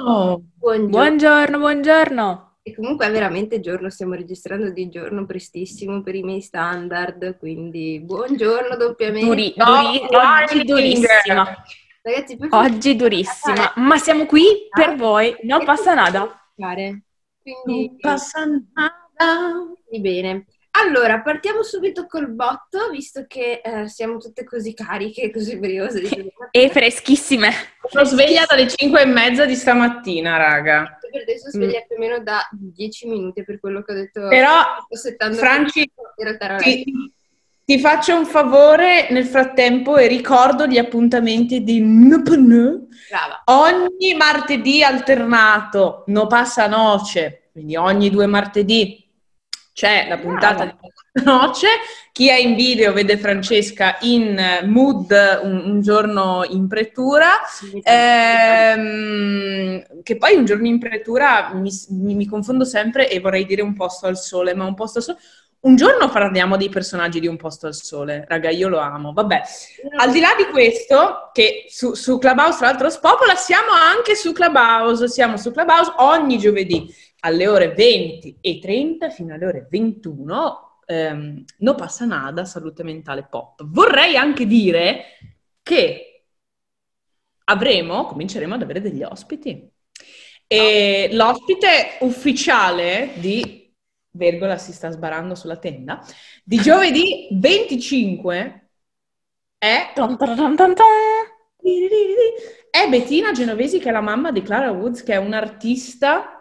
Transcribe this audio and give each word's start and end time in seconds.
Buongiorno. 0.00 0.88
Buongiorno, 0.88 1.58
buongiorno. 1.58 2.56
E 2.62 2.74
comunque 2.74 3.06
è 3.06 3.10
veramente 3.10 3.60
giorno, 3.60 3.88
stiamo 3.88 4.14
registrando 4.14 4.70
di 4.70 4.88
giorno 4.88 5.24
prestissimo 5.24 6.02
per 6.02 6.14
i 6.16 6.22
miei 6.22 6.40
standard, 6.42 7.38
quindi 7.38 8.00
buongiorno 8.04 8.76
doppiamente. 8.76 9.26
Duri, 9.26 9.54
No, 9.56 9.64
duri- 9.64 10.08
oggi 10.16 10.64
durissima. 10.64 11.54
Ragazzi, 12.02 12.36
Oggi 12.50 12.96
durissima. 12.96 13.72
Ma 13.76 13.96
siamo 13.98 14.26
qui 14.26 14.68
per 14.68 14.96
voi. 14.96 15.34
Non 15.42 15.64
passa 15.64 15.94
nada. 15.94 16.28
Quindi, 16.54 17.88
Non 17.88 17.96
passa 18.00 18.44
nada. 18.44 19.74
quindi 19.88 20.08
bene. 20.08 20.46
Allora, 20.78 21.20
partiamo 21.20 21.62
subito 21.62 22.06
col 22.06 22.30
botto, 22.30 22.90
visto 22.90 23.24
che 23.26 23.62
eh, 23.64 23.88
siamo 23.88 24.18
tutte 24.18 24.44
così 24.44 24.74
cariche, 24.74 25.30
così 25.30 25.56
briose. 25.56 26.02
E 26.50 26.70
freschissime. 26.70 27.50
Sono 27.88 28.04
sveglia 28.04 28.44
dalle 28.46 28.68
5 28.68 29.00
e 29.00 29.04
mezza 29.04 29.44
di 29.44 29.54
stamattina, 29.54 30.36
raga. 30.36 30.98
Per 31.10 31.20
adesso 31.20 31.50
sveglia 31.50 31.80
più 31.86 31.96
o 31.96 31.98
meno 31.98 32.18
da 32.20 32.46
10 32.50 33.08
minuti 33.08 33.44
per 33.44 33.60
quello 33.60 33.82
che 33.82 33.92
ho 33.92 33.94
detto. 33.94 34.28
Però, 34.28 34.62
Franci, 35.34 35.90
ti, 36.58 37.12
ti 37.64 37.78
faccio 37.78 38.16
un 38.16 38.24
favore 38.24 39.08
nel 39.10 39.26
frattempo 39.26 39.96
e 39.96 40.06
ricordo 40.06 40.66
gli 40.66 40.78
appuntamenti 40.78 41.62
di 41.62 41.80
NPN. 41.80 42.86
brava. 43.08 43.42
Ogni 43.46 44.14
martedì 44.14 44.82
alternato, 44.82 46.04
no 46.06 46.26
passa 46.26 46.66
noce, 46.68 47.48
quindi 47.52 47.76
ogni 47.76 48.08
due 48.08 48.26
martedì 48.26 49.05
c'è 49.76 50.06
la 50.08 50.16
puntata 50.16 50.64
di 50.64 51.22
noce. 51.22 51.66
Chi 52.10 52.30
è 52.30 52.34
in 52.34 52.54
video 52.54 52.94
vede 52.94 53.18
Francesca 53.18 53.98
in 54.00 54.62
mood 54.64 55.10
un, 55.42 55.62
un 55.66 55.80
giorno 55.82 56.46
in 56.48 56.66
pretura. 56.66 57.32
Ehm, 57.82 59.22
che 60.02 60.16
poi 60.16 60.34
un 60.34 60.46
giorno 60.46 60.66
in 60.66 60.78
pretura 60.78 61.50
mi, 61.52 61.70
mi- 61.90 62.14
mi 62.14 62.24
confondo 62.26 62.64
sempre 62.64 63.10
e 63.10 63.20
vorrei 63.20 63.44
dire 63.44 63.60
un 63.60 63.74
posto 63.74 64.06
al 64.06 64.16
sole, 64.16 64.54
ma 64.54 64.64
un 64.64 64.74
posto 64.74 64.96
al 64.98 65.04
sole. 65.04 65.18
Un 65.58 65.76
giorno 65.76 66.08
parliamo 66.08 66.56
dei 66.56 66.68
personaggi 66.70 67.20
di 67.20 67.26
Un 67.26 67.36
posto 67.36 67.66
al 67.66 67.74
sole, 67.74 68.24
raga, 68.28 68.48
io 68.48 68.68
lo 68.68 68.78
amo. 68.78 69.12
Vabbè, 69.12 69.42
al 69.98 70.10
di 70.10 70.20
là 70.20 70.28
di 70.38 70.44
questo, 70.44 71.30
che 71.34 71.66
su, 71.68 71.92
su 71.92 72.18
Clubhouse 72.18 72.56
tra 72.58 72.68
l'altro 72.68 72.88
spopola, 72.88 73.34
siamo 73.34 73.72
anche 73.72 74.14
su 74.14 74.32
Clubhouse, 74.32 75.08
siamo 75.08 75.36
su 75.36 75.50
Clubhouse 75.50 75.92
ogni 75.98 76.38
giovedì 76.38 76.94
alle 77.26 77.48
ore 77.48 77.72
20 77.72 78.38
e 78.40 78.58
30 78.60 79.10
fino 79.10 79.34
alle 79.34 79.46
ore 79.46 79.66
21. 79.68 80.80
ehm, 80.86 81.44
no 81.58 81.74
passa 81.74 82.04
nada, 82.04 82.44
salute 82.44 82.84
mentale 82.84 83.26
pop. 83.28 83.64
Vorrei 83.66 84.16
anche 84.16 84.46
dire 84.46 85.18
che 85.62 86.24
avremo, 87.44 88.06
cominceremo 88.06 88.54
ad 88.54 88.62
avere 88.62 88.80
degli 88.80 89.02
ospiti. 89.02 89.68
E 90.46 91.08
l'ospite 91.10 91.98
ufficiale 92.00 93.10
di, 93.16 93.74
virgola 94.12 94.56
si 94.58 94.72
sta 94.72 94.90
sbarando 94.90 95.34
sulla 95.34 95.56
tenda, 95.56 96.00
di 96.44 96.58
giovedì 96.58 97.28
25 97.32 98.70
è 99.58 99.90
ton 99.92 100.16
ton 100.16 100.54
ton. 100.56 100.74
è 102.70 102.88
Bettina 102.88 103.32
Genovesi, 103.32 103.80
che 103.80 103.88
è 103.88 103.92
la 103.92 104.00
mamma 104.00 104.30
di 104.30 104.42
Clara 104.42 104.70
Woods, 104.70 105.02
che 105.02 105.14
è 105.14 105.16
un'artista 105.16 106.35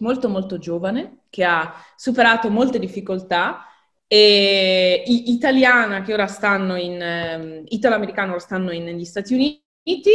molto 0.00 0.28
molto 0.28 0.58
giovane, 0.58 1.20
che 1.30 1.44
ha 1.44 1.74
superato 1.96 2.50
molte 2.50 2.78
difficoltà, 2.78 3.64
e 4.06 5.04
italiana 5.06 6.02
che 6.02 6.12
ora 6.12 6.26
stanno 6.26 6.74
in, 6.76 7.00
ehm, 7.00 7.62
italo-americana 7.68 8.30
ora 8.32 8.40
stanno 8.40 8.72
in- 8.72 8.82
negli 8.84 9.04
Stati 9.04 9.34
Uniti, 9.34 10.10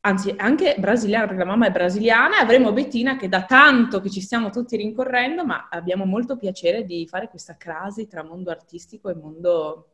anzi 0.00 0.34
anche 0.36 0.76
brasiliana, 0.78 1.26
perché 1.26 1.42
la 1.44 1.48
mamma 1.50 1.66
è 1.66 1.70
brasiliana, 1.70 2.38
e 2.38 2.42
avremo 2.42 2.72
Bettina 2.72 3.16
che 3.16 3.28
da 3.28 3.44
tanto 3.44 4.00
che 4.00 4.10
ci 4.10 4.20
stiamo 4.20 4.50
tutti 4.50 4.76
rincorrendo, 4.76 5.44
ma 5.44 5.68
abbiamo 5.70 6.04
molto 6.04 6.36
piacere 6.36 6.84
di 6.84 7.06
fare 7.08 7.28
questa 7.28 7.56
crasi 7.56 8.06
tra 8.06 8.22
mondo 8.22 8.50
artistico 8.50 9.08
e 9.08 9.14
mondo 9.14 9.88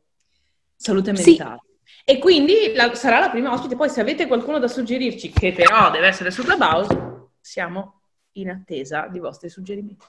salute 0.74 1.14
Sì. 1.14 1.30
mentale. 1.36 1.60
E 2.04 2.18
quindi 2.18 2.72
la- 2.74 2.94
sarà 2.94 3.20
la 3.20 3.30
prima 3.30 3.52
ospite. 3.52 3.76
Poi, 3.76 3.88
se 3.88 4.00
avete 4.00 4.26
qualcuno 4.26 4.58
da 4.58 4.66
suggerirci, 4.68 5.30
che 5.30 5.52
però 5.52 5.90
deve 5.90 6.08
essere 6.08 6.32
su 6.32 6.42
Clubhouse, 6.42 7.28
siamo 7.40 8.00
in 8.40 8.50
attesa 8.50 9.08
di 9.08 9.18
vostri 9.18 9.48
suggerimenti. 9.48 10.04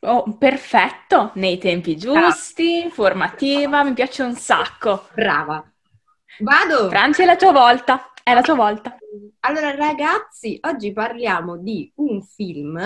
Oh, 0.00 0.36
perfetto, 0.38 1.32
nei 1.34 1.58
tempi 1.58 1.96
giusti, 1.96 2.82
informativa, 2.82 3.82
mi 3.82 3.92
piace 3.94 4.22
un 4.22 4.34
sacco. 4.34 5.08
Brava. 5.12 5.62
Vado. 6.38 6.88
Franci, 6.88 7.22
è 7.22 7.24
la 7.24 7.36
tua 7.36 7.50
volta. 7.50 8.12
È 8.22 8.32
la 8.32 8.42
tua 8.42 8.54
volta. 8.54 8.96
Allora, 9.40 9.74
ragazzi, 9.74 10.58
oggi 10.62 10.92
parliamo 10.92 11.56
di 11.56 11.90
un 11.96 12.22
film 12.22 12.78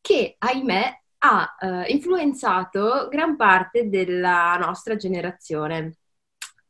che, 0.00 0.36
ahimè, 0.38 1.00
ha 1.18 1.56
eh, 1.60 1.92
influenzato 1.92 3.08
gran 3.08 3.36
parte 3.36 3.90
della 3.90 4.56
nostra 4.56 4.96
generazione. 4.96 5.96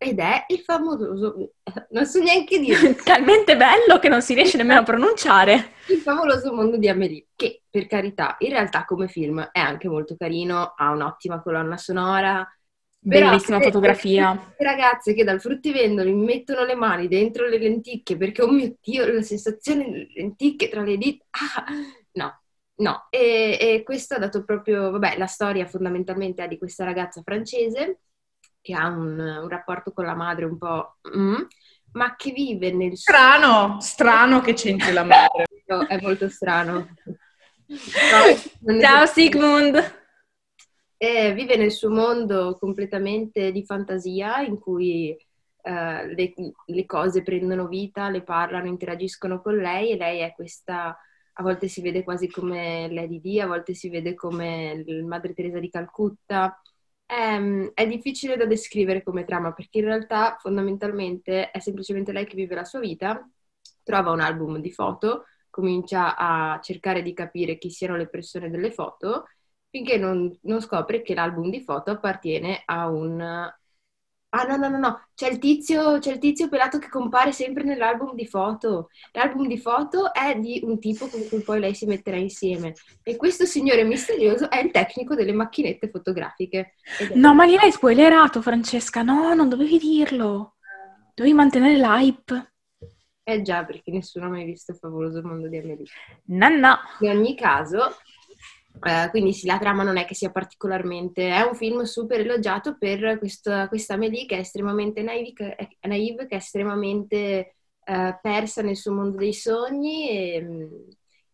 Ed 0.03 0.19
è 0.19 0.45
il 0.49 0.61
famoso, 0.61 1.53
non 1.91 2.07
so 2.07 2.21
neanche 2.23 2.59
dire, 2.59 2.97
Talmente 3.05 3.57
bello 3.57 3.99
che 3.99 4.09
non 4.09 4.23
si 4.23 4.35
riesce 4.35 4.57
nemmeno 4.57 4.81
a 4.81 4.85
pronunciare. 4.85 5.73
il 5.87 6.01
favoloso 6.01 6.55
mondo 6.55 6.77
di 6.77 6.89
Amélie, 6.89 7.27
che 7.35 7.63
per 7.69 7.87
carità, 7.87 8.37
in 8.41 8.51
realtà 8.51 8.85
come 8.85 9.09
film 9.09 9.41
è 9.53 9.59
anche 9.59 9.89
molto 9.89 10.17
carino, 10.17 10.75
ha 10.77 10.91
un'ottima 10.91 11.43
colonna 11.43 11.77
sonora. 11.77 12.47
Però 13.07 13.27
Bellissima 13.29 13.59
se- 13.59 13.65
fotografia. 13.65 14.55
le 14.57 14.65
ragazze 14.67 15.15
che 15.15 15.25
dal 15.25 15.41
fruttivendolo 15.41 16.15
mettono 16.15 16.65
le 16.65 16.75
mani 16.77 17.09
dentro 17.09 17.47
le 17.49 17.59
lenticchie 17.59 18.17
perché, 18.17 18.43
oh 18.43 18.51
mio 18.53 18.77
Dio, 18.81 19.05
la 19.13 19.23
sensazione 19.23 19.85
delle 19.91 20.09
lenticchie 20.15 20.69
tra 20.69 20.83
le 20.83 20.97
dita. 20.97 21.25
Ah, 21.31 21.65
no, 22.13 22.41
no. 22.77 23.07
E, 23.11 23.59
e 23.61 23.83
questo 23.83 24.15
ha 24.15 24.19
dato 24.19 24.45
proprio, 24.45 24.91
vabbè, 24.93 25.17
la 25.19 25.27
storia 25.27 25.67
fondamentalmente 25.67 26.45
è 26.45 26.49
di 26.49 26.59
questa 26.59 26.85
ragazza 26.85 27.21
francese 27.23 28.01
che 28.61 28.75
ha 28.75 28.87
un, 28.89 29.19
un 29.19 29.49
rapporto 29.49 29.93
con 29.93 30.05
la 30.05 30.15
madre 30.15 30.45
un 30.45 30.59
po'... 30.59 30.97
mm, 31.17 31.35
ma 31.93 32.15
che 32.17 32.33
vive 32.33 32.73
nel 32.73 32.97
suo... 32.97 33.13
Strano, 33.13 33.81
strano 33.81 34.41
che 34.41 34.53
c'entri 34.55 34.93
la 34.93 35.05
madre. 35.05 35.45
È 35.89 36.01
molto 36.01 36.29
strano. 36.29 36.89
No, 37.71 38.81
Ciao 38.81 39.07
Sigmund. 39.07 39.77
e 40.97 41.33
vive 41.35 41.57
nel 41.57 41.71
suo 41.71 41.89
mondo 41.89 42.57
completamente 42.59 43.53
di 43.53 43.65
fantasia 43.65 44.41
in 44.41 44.59
cui 44.59 45.17
eh, 45.63 46.15
le, 46.15 46.35
le 46.67 46.85
cose 46.87 47.23
prendono 47.23 47.69
vita, 47.69 48.11
le 48.11 48.23
parlano, 48.23 48.67
interagiscono 48.67 49.41
con 49.41 49.57
lei 49.57 49.93
e 49.93 49.97
lei 49.97 50.19
è 50.19 50.33
questa, 50.35 50.99
a 51.33 51.43
volte 51.43 51.69
si 51.69 51.81
vede 51.81 52.03
quasi 52.03 52.29
come 52.29 52.89
Lady 52.91 53.21
Di, 53.21 53.41
a 53.41 53.47
volte 53.47 53.73
si 53.75 53.89
vede 53.89 54.15
come 54.15 54.83
il 54.85 55.05
Madre 55.05 55.33
Teresa 55.33 55.61
di 55.61 55.71
Calcutta. 55.71 56.61
È, 57.11 57.39
è 57.75 57.87
difficile 57.89 58.37
da 58.37 58.47
descrivere 58.47 59.03
come 59.03 59.25
trama 59.25 59.53
perché 59.53 59.79
in 59.79 59.85
realtà 59.87 60.37
fondamentalmente 60.39 61.51
è 61.51 61.59
semplicemente 61.59 62.13
lei 62.13 62.25
che 62.27 62.37
vive 62.37 62.55
la 62.55 62.65
sua 62.65 62.79
vita, 62.79 63.29
trova 63.83 64.13
un 64.13 64.21
album 64.21 64.59
di 64.59 64.71
foto, 64.71 65.25
comincia 65.51 66.17
a 66.17 66.61
cercare 66.63 67.03
di 67.03 67.13
capire 67.13 67.59
chi 67.59 67.71
siano 67.71 67.97
le 67.97 68.09
persone 68.09 68.49
delle 68.51 68.71
foto 68.71 69.27
finché 69.69 69.97
non, 69.99 70.37
non 70.43 70.61
scopre 70.61 71.03
che 71.03 71.15
l'album 71.15 71.51
di 71.51 71.61
foto 71.63 71.91
appartiene 71.91 72.63
a 72.65 72.89
un... 72.89 73.51
Ah 74.33 74.45
no, 74.45 74.57
no, 74.57 74.69
no, 74.69 74.79
no, 74.79 75.09
c'è 75.13 75.29
il 75.29 75.41
tizio, 75.41 75.99
c'è 75.99 76.13
il 76.13 76.21
tizio 76.21 76.49
pelato 76.49 76.79
che 76.79 76.89
compare 76.89 77.33
sempre 77.33 77.65
nell'album 77.65 78.15
di 78.15 78.27
foto. 78.27 78.89
L'album 79.11 79.49
di 79.49 79.59
foto 79.59 80.15
è 80.15 80.39
di 80.39 80.61
un 80.63 80.79
tipo 80.79 81.09
con 81.09 81.27
cui 81.29 81.41
poi 81.41 81.59
lei 81.59 81.75
si 81.75 81.85
metterà 81.85 82.17
insieme. 82.17 82.75
E 83.03 83.17
questo 83.17 83.45
signore 83.45 83.83
misterioso 83.83 84.49
è 84.49 84.61
il 84.63 84.71
tecnico 84.71 85.17
delle 85.17 85.33
macchinette 85.33 85.91
fotografiche. 85.91 86.75
No, 87.15 87.35
ma 87.35 87.45
gliel'hai 87.45 87.73
spoilerato, 87.73 88.41
Francesca. 88.41 89.03
No, 89.03 89.35
non 89.35 89.49
dovevi 89.49 89.79
dirlo. 89.79 90.55
Dovevi 91.13 91.35
mantenere 91.35 91.77
l'hype. 91.77 92.53
Eh 93.25 93.43
già, 93.43 93.65
perché 93.65 93.91
nessuno 93.91 94.27
ha 94.27 94.31
mai 94.31 94.45
visto 94.45 94.71
il 94.71 94.79
favoloso 94.79 95.23
mondo 95.23 95.49
di 95.49 95.57
Amelie. 95.57 95.87
No, 96.27 96.49
no. 96.49 96.79
In 97.01 97.11
ogni 97.11 97.35
caso, 97.35 97.97
eh, 98.83 99.09
quindi 99.11 99.33
sì, 99.33 99.47
la 99.47 99.59
trama 99.59 99.83
non 99.83 99.97
è 99.97 100.05
che 100.05 100.15
sia 100.15 100.31
particolarmente... 100.31 101.29
È 101.29 101.43
un 101.43 101.55
film 101.55 101.83
super 101.83 102.21
elogiato 102.21 102.77
per 102.79 103.19
questa, 103.19 103.69
questa 103.69 103.95
Amélie 103.95 104.27
che 104.27 104.37
è 104.37 104.41
estremamente 104.41 105.03
naive, 105.03 105.57
naive, 105.81 106.27
che 106.27 106.35
è 106.35 106.39
estremamente 106.39 107.57
eh, 107.85 108.19
persa 108.23 108.63
nel 108.63 108.77
suo 108.77 108.93
mondo 108.93 109.17
dei 109.17 109.35
sogni 109.35 110.11
e, 110.11 110.69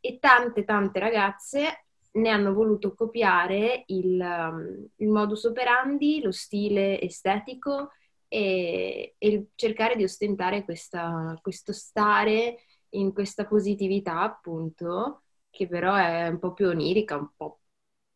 e 0.01 0.19
tante, 0.19 0.65
tante 0.65 0.99
ragazze 0.99 1.85
ne 2.17 2.31
hanno 2.31 2.53
voluto 2.53 2.95
copiare 2.95 3.85
il, 3.87 4.19
um, 4.19 4.89
il 4.97 5.09
modus 5.09 5.45
operandi, 5.45 6.21
lo 6.23 6.33
stile 6.33 7.01
estetico 7.01 7.91
e, 8.29 9.15
e 9.19 9.49
cercare 9.55 9.97
di 9.97 10.05
ostentare 10.05 10.65
questa- 10.65 11.39
questo 11.43 11.73
stare 11.73 12.57
in 12.91 13.13
questa 13.13 13.47
positività, 13.47 14.21
appunto, 14.23 15.25
che 15.57 15.67
però 15.67 15.95
è 15.95 16.29
un 16.29 16.39
po' 16.39 16.53
più 16.53 16.69
onirica, 16.69 17.17
un 17.17 17.29
po' 17.35 17.61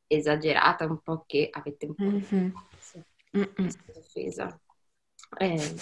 esagerata, 0.06 0.84
un 0.84 1.00
po' 1.02 1.24
che 1.26 1.48
avete 1.50 1.86
un 1.86 1.94
po' 1.94 2.04
Mhm. 2.04 2.52
sì, 2.78 3.02
offesa. 3.96 4.60
Eh, 5.38 5.74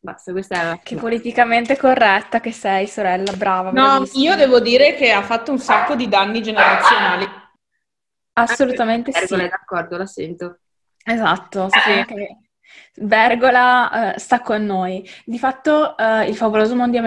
Basta, 0.00 0.32
questa 0.32 0.60
è 0.60 0.64
la... 0.64 0.78
Che 0.82 0.96
politicamente 0.96 1.78
corretta 1.78 2.38
che 2.40 2.52
sei, 2.52 2.86
sorella, 2.86 3.32
brava. 3.32 3.70
No, 3.70 4.00
bravissima. 4.00 4.30
io 4.30 4.36
devo 4.36 4.60
dire 4.60 4.94
che 4.96 5.10
ha 5.10 5.22
fatto 5.22 5.50
un 5.50 5.58
sacco 5.58 5.94
di 5.94 6.08
danni 6.08 6.42
generazionali. 6.42 7.26
Assolutamente 8.34 9.12
sì. 9.12 9.18
Ergola 9.22 9.44
è 9.44 9.48
d'accordo, 9.48 9.96
la 9.96 10.04
sento. 10.06 10.58
Esatto, 11.02 11.68
sì, 11.70 12.04
che 12.06 12.36
Vergola 12.96 14.14
eh, 14.14 14.18
sta 14.18 14.40
con 14.40 14.64
noi. 14.66 15.08
Di 15.24 15.38
fatto, 15.38 15.96
eh, 15.96 16.28
Il 16.28 16.36
favoloso 16.36 16.74
mondo 16.74 16.98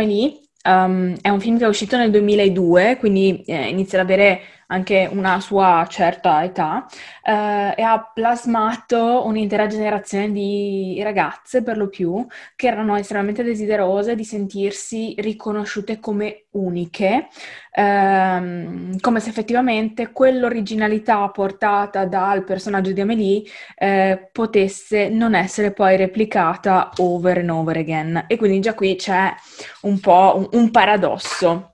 um, 0.68 1.16
è 1.22 1.30
un 1.30 1.40
film 1.40 1.58
che 1.58 1.66
è 1.66 1.68
uscito 1.68 1.98
nel 1.98 2.12
2002, 2.12 2.98
quindi 3.00 3.42
eh, 3.46 3.70
inizia 3.70 4.00
ad 4.00 4.06
avere 4.06 4.42
anche 4.68 5.10
una 5.12 5.40
sua 5.40 5.86
certa 5.90 6.44
età, 6.44 6.86
eh, 7.24 7.74
e 7.76 7.82
ha 7.82 8.12
plasmato 8.14 9.26
un'intera 9.26 9.68
generazione 9.68 10.32
di 10.32 11.00
ragazze, 11.04 11.64
per 11.64 11.78
lo 11.78 11.88
più, 11.90 12.26
che 12.56 12.68
erano 12.68 12.96
estremamente 12.96 13.44
desiderose 13.44 14.16
di 14.16 14.24
sentirsi 14.24 15.16
riconosciute 15.18 16.00
come 16.00 16.46
uniche, 16.52 17.28
ehm, 17.72 19.00
come 19.00 19.20
se 19.20 19.30
effettivamente 19.30 20.12
quell'originalità 20.12 21.30
portata 21.30 22.06
dal 22.06 22.44
personaggio 22.44 22.92
di 22.92 23.02
Amélie 23.02 23.44
eh, 23.76 24.30
potesse 24.32 25.10
non 25.10 25.36
essere 25.36 25.72
poi 25.72 25.96
replicata 25.98 26.92
over 26.98 27.38
and 27.38 27.50
over 27.50 27.78
again. 27.78 28.26
E 28.28 28.38
quindi 28.38 28.60
già 28.60 28.74
qui 28.74 28.96
c'è 28.96 29.34
un 29.82 30.00
po' 30.00 30.34
un, 30.52 30.60
un 30.60 30.72
paradosso. 30.72 31.74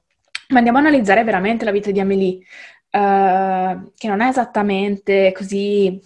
Ma 0.49 0.57
andiamo 0.57 0.77
a 0.77 0.81
analizzare 0.81 1.23
veramente 1.23 1.65
la 1.65 1.71
vita 1.71 1.89
di 1.89 1.99
Amélie. 1.99 2.39
Uh, 2.95 3.91
che 3.97 4.07
non 4.07 4.21
è 4.21 4.27
esattamente 4.27 5.31
così 5.35 5.99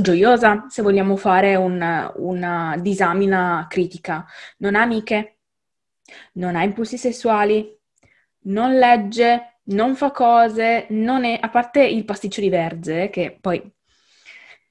gioiosa 0.00 0.66
se 0.68 0.82
vogliamo 0.82 1.14
fare 1.14 1.54
un, 1.54 2.12
una 2.16 2.76
disamina 2.80 3.66
critica. 3.68 4.26
Non 4.58 4.74
ha 4.74 4.82
amiche, 4.82 5.36
non 6.32 6.56
ha 6.56 6.64
impulsi 6.64 6.98
sessuali, 6.98 7.78
non 8.46 8.76
legge, 8.76 9.58
non 9.64 9.94
fa 9.94 10.10
cose, 10.10 10.86
non 10.90 11.24
è, 11.24 11.38
a 11.40 11.48
parte 11.48 11.84
il 11.84 12.04
pasticcio 12.04 12.40
di 12.40 12.48
verze, 12.48 13.10
che 13.10 13.36
poi 13.40 13.72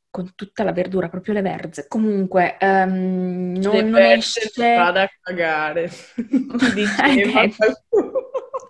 con 0.10 0.34
tutta 0.36 0.64
la 0.64 0.74
verdura, 0.74 1.10
proprio 1.10 1.34
le 1.34 1.42
verze, 1.42 1.88
comunque 1.88 2.58
um, 2.60 3.54
non, 3.58 3.90
non 3.90 4.02
esce... 4.02 4.52
Vada 4.76 5.04
a 5.04 5.10
cagare, 5.20 5.90
diceva 6.76 7.42
okay. 7.42 7.56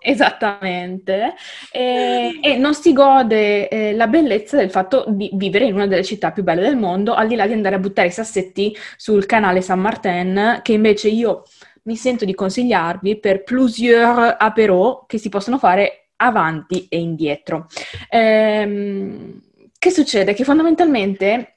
Esattamente, 0.05 1.33
e, 1.71 2.37
e, 2.41 2.57
non 2.57 2.73
si 2.73 2.91
gode 2.91 3.69
eh, 3.69 3.93
la 3.93 4.07
bellezza 4.07 4.57
del 4.57 4.69
fatto 4.69 5.05
di 5.07 5.29
vivere 5.35 5.63
in 5.63 5.75
una 5.75 5.87
delle 5.87 6.03
città 6.03 6.31
più 6.31 6.43
belle 6.43 6.61
del 6.61 6.75
mondo, 6.75 7.13
al 7.13 7.29
di 7.29 7.35
là 7.35 7.47
di 7.47 7.53
andare 7.53 7.75
a 7.75 7.79
buttare 7.79 8.09
i 8.09 8.11
sassetti 8.11 8.75
sul 8.97 9.25
canale 9.25 9.61
San 9.61 9.79
Martin, 9.79 10.59
che 10.61 10.73
invece 10.73 11.07
io 11.07 11.43
mi 11.83 11.95
sento 11.95 12.25
di 12.25 12.33
consigliarvi 12.33 13.17
per 13.17 13.43
plusieurs 13.43 14.35
apéros 14.37 15.03
che 15.07 15.17
si 15.17 15.29
possono 15.29 15.57
fare 15.57 16.09
avanti 16.17 16.85
e 16.89 16.99
indietro. 16.99 17.67
Ehm, 18.09 19.41
che 19.79 19.89
succede? 19.89 20.33
Che 20.33 20.43
fondamentalmente 20.43 21.53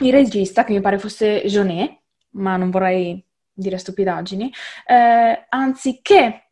il 0.00 0.12
regista, 0.12 0.64
che 0.64 0.74
mi 0.74 0.82
pare 0.82 0.98
fosse 0.98 1.42
Jonet, 1.46 1.98
ma 2.32 2.58
non 2.58 2.68
vorrei 2.70 3.24
dire 3.52 3.78
stupidaggini, 3.78 4.52
eh, 4.86 5.46
anziché 5.48 6.45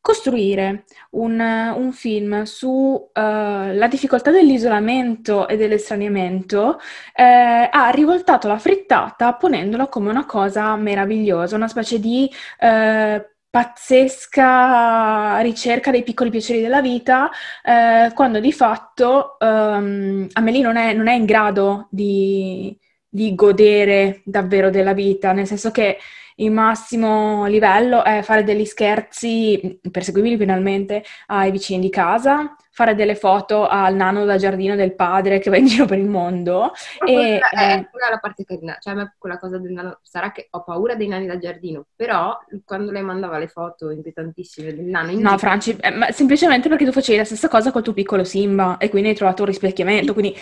costruire 0.00 0.84
un, 1.10 1.38
un 1.38 1.92
film 1.92 2.42
sulla 2.44 3.10
uh, 3.12 3.88
difficoltà 3.88 4.30
dell'isolamento 4.30 5.46
e 5.46 5.56
dell'estraniamento 5.56 6.78
eh, 7.14 7.68
ha 7.70 7.90
rivoltato 7.90 8.48
la 8.48 8.58
frittata 8.58 9.34
ponendola 9.34 9.88
come 9.88 10.10
una 10.10 10.24
cosa 10.24 10.74
meravigliosa, 10.76 11.56
una 11.56 11.68
specie 11.68 12.00
di 12.00 12.30
eh, 12.58 13.30
pazzesca 13.50 15.40
ricerca 15.40 15.90
dei 15.90 16.04
piccoli 16.04 16.30
piaceri 16.30 16.60
della 16.60 16.80
vita, 16.80 17.30
eh, 17.64 18.12
quando 18.14 18.38
di 18.38 18.52
fatto 18.52 19.36
um, 19.40 20.26
Amelie 20.32 20.62
non 20.62 20.76
è, 20.76 20.92
non 20.94 21.08
è 21.08 21.14
in 21.14 21.24
grado 21.24 21.88
di, 21.90 22.78
di 23.08 23.34
godere 23.34 24.22
davvero 24.24 24.70
della 24.70 24.92
vita, 24.94 25.32
nel 25.32 25.46
senso 25.46 25.72
che 25.72 25.98
il 26.40 26.50
massimo 26.50 27.46
livello 27.46 28.04
è 28.04 28.22
fare 28.22 28.44
degli 28.44 28.64
scherzi 28.64 29.80
perseguibili 29.90 30.36
penalmente 30.36 31.04
ai 31.26 31.50
vicini 31.50 31.80
di 31.80 31.90
casa, 31.90 32.56
fare 32.70 32.94
delle 32.94 33.14
foto 33.14 33.66
al 33.66 33.94
nano 33.94 34.24
da 34.24 34.36
giardino 34.36 34.74
del 34.74 34.94
padre 34.94 35.38
che 35.38 35.50
va 35.50 35.56
in 35.56 35.66
giro 35.66 35.84
per 35.84 35.98
il 35.98 36.08
mondo. 36.08 36.72
e, 37.04 37.38
è 37.38 37.74
eh, 37.74 37.88
quella 37.90 38.10
la 38.10 38.18
parte 38.18 38.44
carina, 38.44 38.78
cioè 38.80 38.94
a 38.94 38.96
me 38.96 39.14
quella 39.18 39.38
cosa 39.38 39.58
del 39.58 39.72
nano, 39.72 39.98
sarà 40.02 40.32
che 40.32 40.48
ho 40.50 40.62
paura 40.62 40.94
dei 40.94 41.08
nani 41.08 41.26
da 41.26 41.38
giardino, 41.38 41.86
però 41.94 42.38
quando 42.64 42.90
lei 42.90 43.02
mandava 43.02 43.38
le 43.38 43.48
foto 43.48 43.90
inquietantissime 43.90 44.74
del 44.74 44.86
nano 44.86 45.10
in 45.10 45.20
No, 45.20 45.36
Franci, 45.36 45.76
eh, 45.78 46.12
semplicemente 46.12 46.68
perché 46.68 46.84
tu 46.84 46.92
facevi 46.92 47.18
la 47.18 47.24
stessa 47.24 47.48
cosa 47.48 47.70
col 47.70 47.82
tuo 47.82 47.92
piccolo 47.92 48.24
Simba 48.24 48.78
e 48.78 48.88
quindi 48.88 49.10
hai 49.10 49.14
trovato 49.14 49.42
un 49.42 49.48
rispecchiamento, 49.48 50.14
quindi 50.14 50.34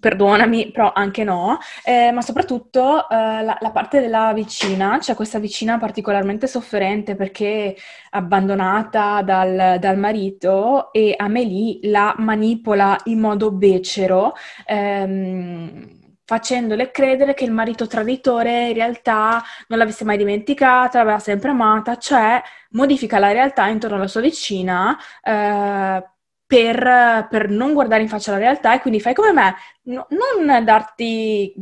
perdonami, 0.00 0.70
però 0.70 0.92
anche 0.94 1.24
no, 1.24 1.58
eh, 1.84 2.10
ma 2.12 2.22
soprattutto 2.22 3.08
eh, 3.08 3.42
la, 3.42 3.56
la, 3.60 3.70
parte 3.70 4.00
della 4.00 4.32
vicina, 4.32 4.98
cioè 5.00 5.14
questa 5.14 5.38
vicina 5.38 5.78
particolarmente 5.78 6.46
sofferente 6.46 7.14
perché 7.14 7.76
abbandonata 8.10 9.22
dal, 9.22 9.78
dal, 9.78 9.98
marito 9.98 10.92
e 10.92 11.14
Amélie 11.16 11.78
la 11.82 12.14
manipola 12.18 12.98
in 13.04 13.20
modo 13.20 13.50
becero. 13.52 14.34
Ehm, 14.66 16.00
facendole 16.24 16.90
credere 16.90 17.34
che 17.34 17.44
il 17.44 17.52
marito 17.52 17.86
traditore 17.86 18.68
in 18.68 18.74
realtà 18.74 19.42
non 19.68 19.78
l'avesse 19.78 20.04
mai 20.04 20.16
dimenticata, 20.16 20.98
l'aveva 20.98 21.18
sempre 21.18 21.50
amata, 21.50 21.96
cioè 21.96 22.40
modifica 22.70 23.18
la 23.18 23.32
realtà 23.32 23.66
intorno 23.66 23.96
alla 23.96 24.06
sua 24.06 24.20
vicina 24.22 24.96
eh, 25.22 26.02
per, 26.52 27.28
per, 27.30 27.48
non 27.48 27.72
guardare 27.72 28.02
in 28.02 28.08
faccia 28.08 28.32
la 28.32 28.36
realtà 28.36 28.74
e 28.74 28.80
quindi 28.80 29.00
fai 29.00 29.14
come 29.14 29.32
me, 29.32 29.54
no, 29.84 30.06
non 30.10 30.62
darti 30.66 31.54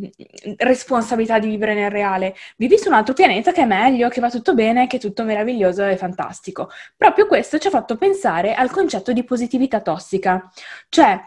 responsabilità 0.56 1.38
di 1.38 1.46
vivere 1.46 1.75
nel 1.75 1.92
reale, 1.92 2.34
vivi 2.56 2.76
su 2.76 2.88
un 2.88 2.94
altro 2.94 3.14
pianeta 3.14 3.53
che 3.53 3.62
è 3.62 3.67
meglio, 3.67 4.08
che 4.08 4.20
va 4.20 4.29
tutto 4.29 4.53
bene, 4.53 4.88
che 4.88 4.96
è 4.96 5.00
tutto 5.00 5.22
meraviglioso 5.22 5.84
e 5.84 5.96
fantastico. 5.96 6.70
Proprio 6.96 7.29
questo 7.29 7.58
ci 7.58 7.69
ha 7.69 7.70
fatto 7.70 7.96
pensare 7.96 8.53
al 8.53 8.72
concetto 8.72 9.12
di 9.12 9.22
positività 9.22 9.81
tossica, 9.81 10.50
cioè 10.88 11.20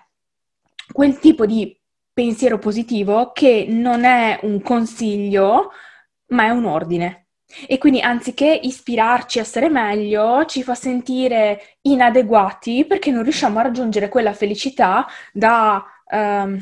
quel 0.91 1.17
tipo 1.19 1.45
di 1.45 1.79
pensiero 2.11 2.59
positivo 2.59 3.31
che 3.31 3.65
non 3.69 4.03
è 4.03 4.39
un 4.43 4.61
consiglio, 4.61 5.71
ma 6.31 6.47
è 6.47 6.49
un 6.49 6.65
ordine. 6.65 7.22
E 7.67 7.77
quindi 7.77 8.01
anziché 8.01 8.59
ispirarci 8.61 9.39
a 9.39 9.43
stare 9.43 9.69
meglio, 9.69 10.45
ci 10.45 10.63
fa 10.63 10.75
sentire 10.75 11.77
inadeguati 11.81 12.85
perché 12.85 13.11
non 13.11 13.23
riusciamo 13.23 13.59
a 13.59 13.63
raggiungere 13.63 14.09
quella 14.09 14.33
felicità 14.33 15.05
da, 15.31 15.83
um, 16.11 16.59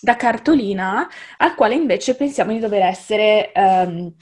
da 0.00 0.16
cartolina 0.16 1.08
al 1.38 1.54
quale 1.54 1.74
invece 1.74 2.16
pensiamo 2.16 2.52
di 2.52 2.58
dover 2.58 2.82
essere 2.82 3.52
um, 3.54 4.14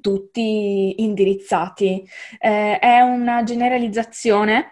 tutti 0.00 1.02
indirizzati. 1.02 2.06
Eh, 2.38 2.78
è 2.78 3.00
una 3.00 3.42
generalizzazione 3.42 4.71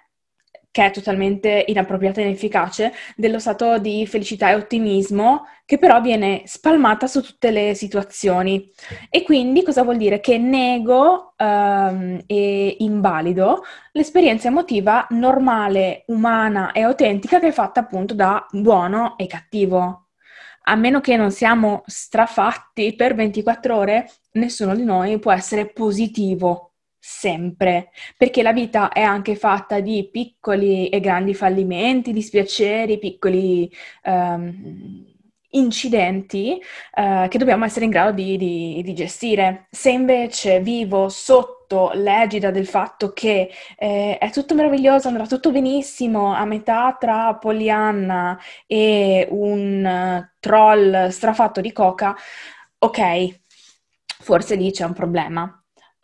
che 0.71 0.87
è 0.87 0.91
totalmente 0.91 1.65
inappropriata 1.67 2.21
e 2.21 2.25
inefficace, 2.25 2.93
dello 3.17 3.39
stato 3.39 3.79
di 3.79 4.07
felicità 4.07 4.51
e 4.51 4.55
ottimismo 4.55 5.47
che 5.65 5.79
però 5.79 6.01
viene 6.01 6.43
spalmata 6.47 7.07
su 7.07 7.23
tutte 7.23 7.51
le 7.51 7.75
situazioni. 7.75 8.71
E 9.09 9.23
quindi 9.23 9.63
cosa 9.63 9.83
vuol 9.83 9.97
dire? 9.97 10.21
Che 10.21 10.39
nego 10.39 11.35
um, 11.37 12.21
e 12.27 12.77
invalido 12.81 13.65
l'esperienza 13.93 14.49
emotiva 14.49 15.07
normale, 15.11 16.05
umana 16.07 16.73
e 16.73 16.83
autentica 16.83 17.39
che 17.39 17.49
è 17.49 17.53
fatta 17.53 17.81
appunto 17.81 18.15
da 18.15 18.45
buono 18.51 19.17
e 19.17 19.27
cattivo. 19.27 20.07
A 20.65 20.77
meno 20.77 21.01
che 21.01 21.17
non 21.17 21.31
siamo 21.31 21.83
strafatti 21.87 22.95
per 22.95 23.15
24 23.15 23.77
ore, 23.77 24.11
nessuno 24.33 24.75
di 24.77 24.85
noi 24.85 25.19
può 25.19 25.33
essere 25.33 25.67
positivo 25.67 26.70
sempre, 27.01 27.91
perché 28.17 28.43
la 28.43 28.53
vita 28.53 28.91
è 28.91 29.01
anche 29.01 29.35
fatta 29.35 29.81
di 29.81 30.09
piccoli 30.13 30.89
e 30.91 31.01
grandi 31.01 31.35
fallimenti, 31.35 32.13
dispiaceri, 32.13 32.99
piccoli 32.99 33.71
um, 34.05 35.07
incidenti 35.51 36.61
uh, 36.95 37.27
che 37.29 37.39
dobbiamo 37.39 37.65
essere 37.65 37.87
in 37.87 37.91
grado 37.91 38.13
di, 38.13 38.37
di, 38.37 38.83
di, 38.85 38.95
gestire. 38.95 39.67
Se 39.71 39.91
invece 39.91 40.61
vivo 40.61 41.09
sotto 41.09 41.91
l'egida 41.95 42.51
del 42.51 42.67
fatto 42.67 43.13
che 43.13 43.51
eh, 43.79 44.19
è 44.19 44.31
tutto 44.31 44.55
meraviglioso, 44.55 45.09
andrà 45.09 45.27
tutto 45.27 45.51
benissimo, 45.51 46.35
a 46.35 46.45
metà 46.45 46.97
tra 46.99 47.35
Pollyanna 47.37 48.39
e 48.67 49.27
un 49.31 49.85
uh, 49.85 50.37
troll 50.39 51.09
strafatto 51.09 51.61
di 51.61 51.73
coca, 51.73 52.15
ok, 52.79 53.41
forse 54.21 54.55
lì 54.57 54.71
c'è 54.71 54.85
un 54.85 54.93
problema 54.93 55.60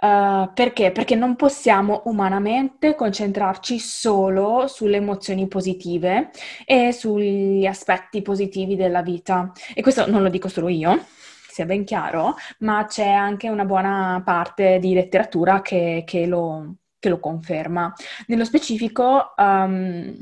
Uh, 0.06 0.52
perché? 0.54 0.92
Perché 0.92 1.16
non 1.16 1.34
possiamo 1.34 2.02
umanamente 2.04 2.94
concentrarci 2.94 3.80
solo 3.80 4.68
sulle 4.68 4.98
emozioni 4.98 5.48
positive 5.48 6.30
e 6.64 6.92
sugli 6.92 7.66
aspetti 7.66 8.22
positivi 8.22 8.76
della 8.76 9.02
vita. 9.02 9.50
E 9.74 9.82
questo 9.82 10.08
non 10.08 10.22
lo 10.22 10.28
dico 10.28 10.46
solo 10.46 10.68
io, 10.68 11.06
sia 11.48 11.64
ben 11.64 11.84
chiaro, 11.84 12.36
ma 12.58 12.84
c'è 12.86 13.08
anche 13.08 13.48
una 13.48 13.64
buona 13.64 14.22
parte 14.24 14.78
di 14.78 14.94
letteratura 14.94 15.60
che, 15.60 16.04
che, 16.06 16.26
lo, 16.26 16.76
che 17.00 17.08
lo, 17.08 17.18
conferma. 17.18 17.92
Nello 18.28 18.44
specifico, 18.44 19.34
um, 19.36 20.14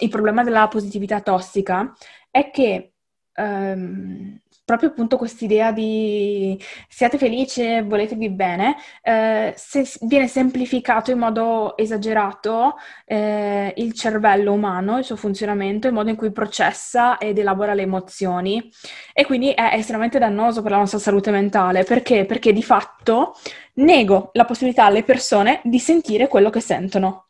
il 0.00 0.08
problema 0.08 0.42
della 0.42 0.68
positività 0.68 1.20
tossica 1.20 1.92
è 2.30 2.50
che 2.50 2.92
um, 3.36 4.40
proprio 4.68 4.90
appunto 4.90 5.16
quest'idea 5.16 5.72
di 5.72 6.62
siate 6.90 7.16
felici, 7.16 7.80
voletevi 7.80 8.28
bene, 8.28 8.76
eh, 9.00 9.54
se 9.56 9.88
viene 10.02 10.28
semplificato 10.28 11.10
in 11.10 11.16
modo 11.16 11.74
esagerato 11.74 12.74
eh, 13.06 13.72
il 13.78 13.94
cervello 13.94 14.52
umano, 14.52 14.98
il 14.98 15.04
suo 15.04 15.16
funzionamento, 15.16 15.86
il 15.86 15.94
modo 15.94 16.10
in 16.10 16.16
cui 16.16 16.32
processa 16.32 17.16
ed 17.16 17.38
elabora 17.38 17.72
le 17.72 17.80
emozioni 17.80 18.70
e 19.14 19.24
quindi 19.24 19.52
è 19.52 19.70
estremamente 19.72 20.18
dannoso 20.18 20.60
per 20.60 20.72
la 20.72 20.76
nostra 20.76 20.98
salute 20.98 21.30
mentale. 21.30 21.84
Perché? 21.84 22.26
Perché 22.26 22.52
di 22.52 22.62
fatto 22.62 23.36
nego 23.76 24.28
la 24.34 24.44
possibilità 24.44 24.84
alle 24.84 25.02
persone 25.02 25.62
di 25.64 25.78
sentire 25.78 26.28
quello 26.28 26.50
che 26.50 26.60
sentono. 26.60 27.28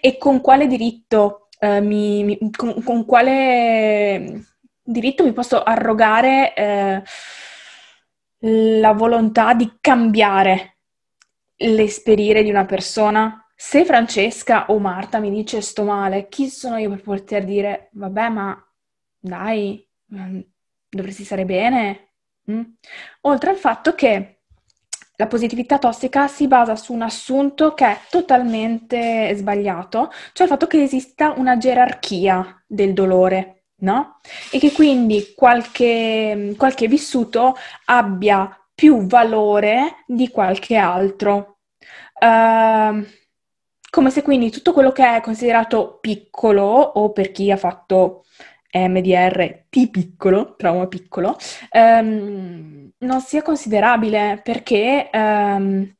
E 0.00 0.18
con 0.18 0.40
quale 0.40 0.66
diritto, 0.66 1.46
eh, 1.60 1.80
mi, 1.80 2.24
mi, 2.24 2.50
con, 2.50 2.82
con 2.82 3.04
quale 3.04 4.51
diritto 4.82 5.24
mi 5.24 5.32
posso 5.32 5.62
arrogare 5.62 6.54
eh, 6.54 7.02
la 8.38 8.92
volontà 8.92 9.54
di 9.54 9.76
cambiare 9.80 10.78
l'esperire 11.56 12.42
di 12.42 12.50
una 12.50 12.64
persona? 12.64 13.46
Se 13.54 13.84
Francesca 13.84 14.66
o 14.66 14.78
Marta 14.78 15.20
mi 15.20 15.30
dice 15.30 15.60
sto 15.60 15.84
male, 15.84 16.28
chi 16.28 16.48
sono 16.48 16.76
io 16.78 16.90
per 16.90 17.02
poter 17.02 17.44
dire 17.44 17.88
vabbè, 17.92 18.28
ma 18.28 18.72
dai, 19.18 19.88
mm, 20.14 20.40
dovresti 20.88 21.24
stare 21.24 21.44
bene? 21.44 22.14
Mm? 22.50 22.62
Oltre 23.22 23.50
al 23.50 23.56
fatto 23.56 23.94
che 23.94 24.40
la 25.16 25.28
positività 25.28 25.78
tossica 25.78 26.26
si 26.26 26.48
basa 26.48 26.74
su 26.74 26.92
un 26.92 27.02
assunto 27.02 27.74
che 27.74 27.86
è 27.86 28.00
totalmente 28.10 29.32
sbagliato, 29.36 30.10
cioè 30.32 30.46
il 30.46 30.52
fatto 30.52 30.66
che 30.66 30.82
esista 30.82 31.32
una 31.36 31.56
gerarchia 31.56 32.64
del 32.66 32.92
dolore 32.92 33.61
no? 33.82 34.20
E 34.50 34.58
che 34.58 34.72
quindi 34.72 35.32
qualche, 35.34 36.54
qualche 36.56 36.88
vissuto 36.88 37.54
abbia 37.86 38.56
più 38.74 39.06
valore 39.06 40.02
di 40.06 40.28
qualche 40.28 40.76
altro. 40.76 41.58
Uh, 42.18 43.04
come 43.90 44.10
se 44.10 44.22
quindi 44.22 44.50
tutto 44.50 44.72
quello 44.72 44.90
che 44.92 45.16
è 45.16 45.20
considerato 45.20 45.98
piccolo, 46.00 46.64
o 46.64 47.12
per 47.12 47.30
chi 47.30 47.50
ha 47.50 47.56
fatto 47.56 48.24
MDR 48.72 49.64
T 49.68 49.90
piccolo, 49.90 50.54
trauma 50.56 50.86
piccolo, 50.86 51.36
um, 51.72 52.90
non 52.98 53.20
sia 53.20 53.42
considerabile 53.42 54.40
perché 54.42 55.10
um, 55.12 55.94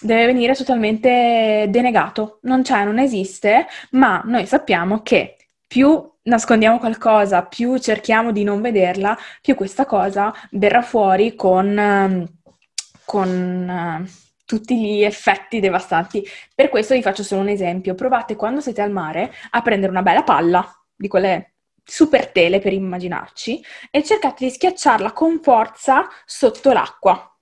deve 0.00 0.26
venire 0.26 0.54
totalmente 0.54 1.66
denegato. 1.70 2.38
Non 2.42 2.62
c'è, 2.62 2.84
non 2.84 2.98
esiste, 2.98 3.66
ma 3.92 4.20
noi 4.26 4.44
sappiamo 4.46 5.00
che 5.02 5.36
più 5.72 6.06
nascondiamo 6.24 6.78
qualcosa, 6.78 7.46
più 7.46 7.78
cerchiamo 7.78 8.30
di 8.30 8.44
non 8.44 8.60
vederla, 8.60 9.16
più 9.40 9.54
questa 9.54 9.86
cosa 9.86 10.30
verrà 10.50 10.82
fuori 10.82 11.34
con, 11.34 11.78
ehm, 11.78 12.26
con 13.06 14.02
uh, 14.04 14.06
tutti 14.44 14.78
gli 14.78 15.02
effetti 15.02 15.60
devastanti. 15.60 16.28
Per 16.54 16.68
questo 16.68 16.92
vi 16.92 17.00
faccio 17.00 17.22
solo 17.22 17.40
un 17.40 17.48
esempio. 17.48 17.94
Provate 17.94 18.36
quando 18.36 18.60
siete 18.60 18.82
al 18.82 18.90
mare 18.90 19.32
a 19.48 19.62
prendere 19.62 19.90
una 19.90 20.02
bella 20.02 20.22
palla, 20.24 20.62
di 20.94 21.08
quelle 21.08 21.54
super 21.82 22.28
tele 22.28 22.58
per 22.58 22.74
immaginarci, 22.74 23.64
e 23.90 24.02
cercate 24.02 24.44
di 24.44 24.50
schiacciarla 24.50 25.12
con 25.12 25.40
forza 25.40 26.06
sotto 26.26 26.70
l'acqua. 26.72 27.34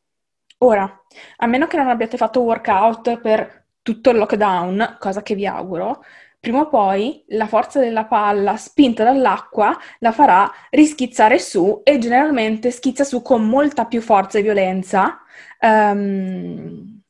Ora, 0.58 1.02
a 1.38 1.46
meno 1.46 1.66
che 1.66 1.76
non 1.76 1.88
abbiate 1.88 2.16
fatto 2.16 2.42
workout 2.42 3.18
per 3.18 3.66
tutto 3.82 4.10
il 4.10 4.18
lockdown, 4.18 4.98
cosa 5.00 5.20
che 5.20 5.34
vi 5.34 5.48
auguro, 5.48 6.04
prima 6.40 6.60
o 6.60 6.68
poi 6.68 7.22
la 7.28 7.46
forza 7.46 7.78
della 7.80 8.06
palla 8.06 8.56
spinta 8.56 9.04
dall'acqua 9.04 9.76
la 9.98 10.10
farà 10.10 10.50
rischizzare 10.70 11.38
su 11.38 11.82
e 11.84 11.98
generalmente 11.98 12.70
schizza 12.70 13.04
su 13.04 13.20
con 13.22 13.46
molta 13.46 13.84
più 13.84 14.00
forza 14.00 14.38
e 14.38 14.42
violenza, 14.42 15.20
um, 15.60 17.02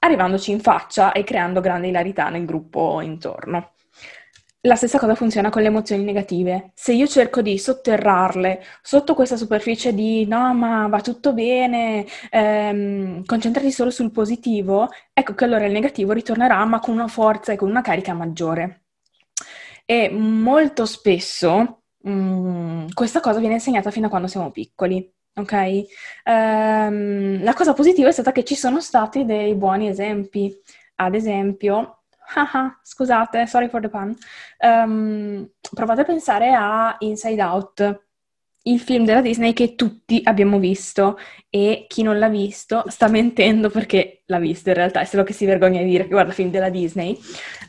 arrivandoci 0.00 0.50
in 0.50 0.60
faccia 0.60 1.12
e 1.12 1.24
creando 1.24 1.60
grande 1.60 1.88
ilarità 1.88 2.28
nel 2.28 2.44
gruppo 2.44 3.00
intorno. 3.00 3.72
La 4.62 4.74
stessa 4.74 4.98
cosa 4.98 5.14
funziona 5.14 5.50
con 5.50 5.62
le 5.62 5.68
emozioni 5.68 6.02
negative. 6.02 6.72
Se 6.74 6.92
io 6.92 7.06
cerco 7.06 7.42
di 7.42 7.58
sotterrarle 7.58 8.60
sotto 8.82 9.14
questa 9.14 9.36
superficie 9.36 9.94
di 9.94 10.26
no, 10.26 10.52
ma 10.52 10.88
va 10.88 11.00
tutto 11.00 11.32
bene, 11.32 12.04
ehm, 12.28 13.24
concentrati 13.24 13.70
solo 13.70 13.90
sul 13.90 14.10
positivo, 14.10 14.88
ecco 15.12 15.34
che 15.34 15.44
allora 15.44 15.64
il 15.64 15.72
negativo 15.72 16.12
ritornerà, 16.12 16.64
ma 16.64 16.80
con 16.80 16.94
una 16.94 17.06
forza 17.06 17.52
e 17.52 17.56
con 17.56 17.70
una 17.70 17.82
carica 17.82 18.14
maggiore. 18.14 18.82
E 19.84 20.10
molto 20.10 20.86
spesso 20.86 21.82
mh, 21.98 22.10
mm, 22.10 22.86
questa 22.94 23.20
cosa 23.20 23.38
viene 23.38 23.54
insegnata 23.54 23.90
fino 23.92 24.06
a 24.06 24.10
quando 24.10 24.28
siamo 24.28 24.50
piccoli. 24.50 25.08
Ok? 25.34 25.52
Um, 26.24 27.42
la 27.44 27.54
cosa 27.54 27.72
positiva 27.74 28.08
è 28.08 28.12
stata 28.12 28.32
che 28.32 28.44
ci 28.44 28.56
sono 28.56 28.80
stati 28.80 29.24
dei 29.24 29.54
buoni 29.54 29.88
esempi. 29.88 30.52
Ad 30.96 31.14
esempio, 31.14 31.97
Ah, 32.34 32.78
scusate, 32.82 33.46
sorry 33.46 33.68
for 33.68 33.80
the 33.80 33.88
pun. 33.88 34.14
Um, 34.58 35.50
provate 35.74 36.02
a 36.02 36.04
pensare 36.04 36.52
a 36.52 36.96
Inside 37.00 37.42
Out, 37.42 38.06
il 38.62 38.80
film 38.80 39.04
della 39.04 39.22
Disney 39.22 39.54
che 39.54 39.74
tutti 39.74 40.20
abbiamo 40.24 40.58
visto 40.58 41.18
e 41.48 41.86
chi 41.88 42.02
non 42.02 42.18
l'ha 42.18 42.28
visto 42.28 42.84
sta 42.88 43.08
mentendo 43.10 43.70
perché 43.70 44.22
l'ha 44.26 44.38
visto 44.38 44.68
in 44.68 44.74
realtà, 44.74 45.00
è 45.00 45.04
solo 45.04 45.22
che 45.22 45.32
si 45.32 45.46
vergogna 45.46 45.80
di 45.80 45.88
dire 45.88 46.02
che 46.04 46.10
guarda 46.10 46.32
film 46.32 46.50
della 46.50 46.68
Disney. 46.68 47.18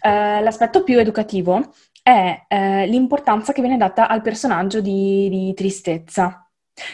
Uh, 0.01 0.43
l'aspetto 0.43 0.83
più 0.83 0.99
educativo 0.99 1.73
è 2.03 2.45
uh, 2.49 2.89
l'importanza 2.89 3.53
che 3.53 3.61
viene 3.61 3.77
data 3.77 4.07
al 4.09 4.21
personaggio 4.21 4.81
di, 4.81 5.29
di 5.29 5.53
tristezza 5.53 6.43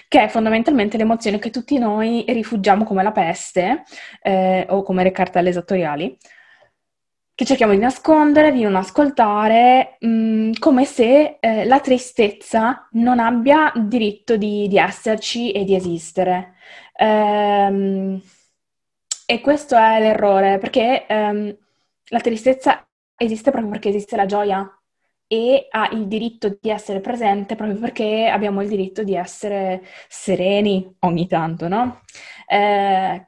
che 0.07 0.23
è 0.23 0.27
fondamentalmente 0.27 0.97
l'emozione 0.97 1.37
che 1.39 1.51
tutti 1.51 1.77
noi 1.77 2.25
rifugiamo 2.27 2.83
come 2.83 3.03
la 3.03 3.11
peste 3.11 3.83
eh, 4.21 4.65
o 4.69 4.81
come 4.81 5.03
le 5.03 5.11
cartelle 5.11 5.49
esattoriali, 5.49 6.17
che 7.35 7.45
cerchiamo 7.45 7.73
di 7.73 7.79
nascondere, 7.79 8.51
di 8.53 8.63
non 8.63 8.75
ascoltare, 8.75 9.97
mh, 9.99 10.07
mm, 10.07 10.51
come 10.59 10.85
se 10.85 11.37
eh, 11.39 11.65
la 11.65 11.79
tristezza 11.81 12.87
non 12.93 13.19
abbia 13.19 13.73
diritto 13.75 14.37
di, 14.37 14.67
di 14.69 14.77
esserci 14.77 15.51
e 15.51 15.65
di 15.65 15.75
esistere. 15.75 16.55
Ehm, 16.95 18.21
e 19.27 19.41
questo 19.41 19.75
è 19.75 19.99
l'errore, 19.99 20.57
perché 20.59 21.05
ehm, 21.07 21.57
la 22.09 22.19
tristezza 22.19 22.87
esiste 23.17 23.51
proprio 23.51 23.71
perché 23.71 23.89
esiste 23.89 24.15
la 24.15 24.25
gioia 24.25 24.69
e 25.27 25.67
ha 25.71 25.89
il 25.91 26.07
diritto 26.07 26.57
di 26.61 26.69
essere 26.69 26.99
presente 27.01 27.55
proprio 27.55 27.79
perché 27.79 28.27
abbiamo 28.27 28.61
il 28.61 28.69
diritto 28.69 29.03
di 29.03 29.15
essere 29.15 29.83
sereni 30.07 30.95
ogni 30.99 31.27
tanto, 31.27 31.67
no? 31.67 32.01
Eh, 32.47 33.27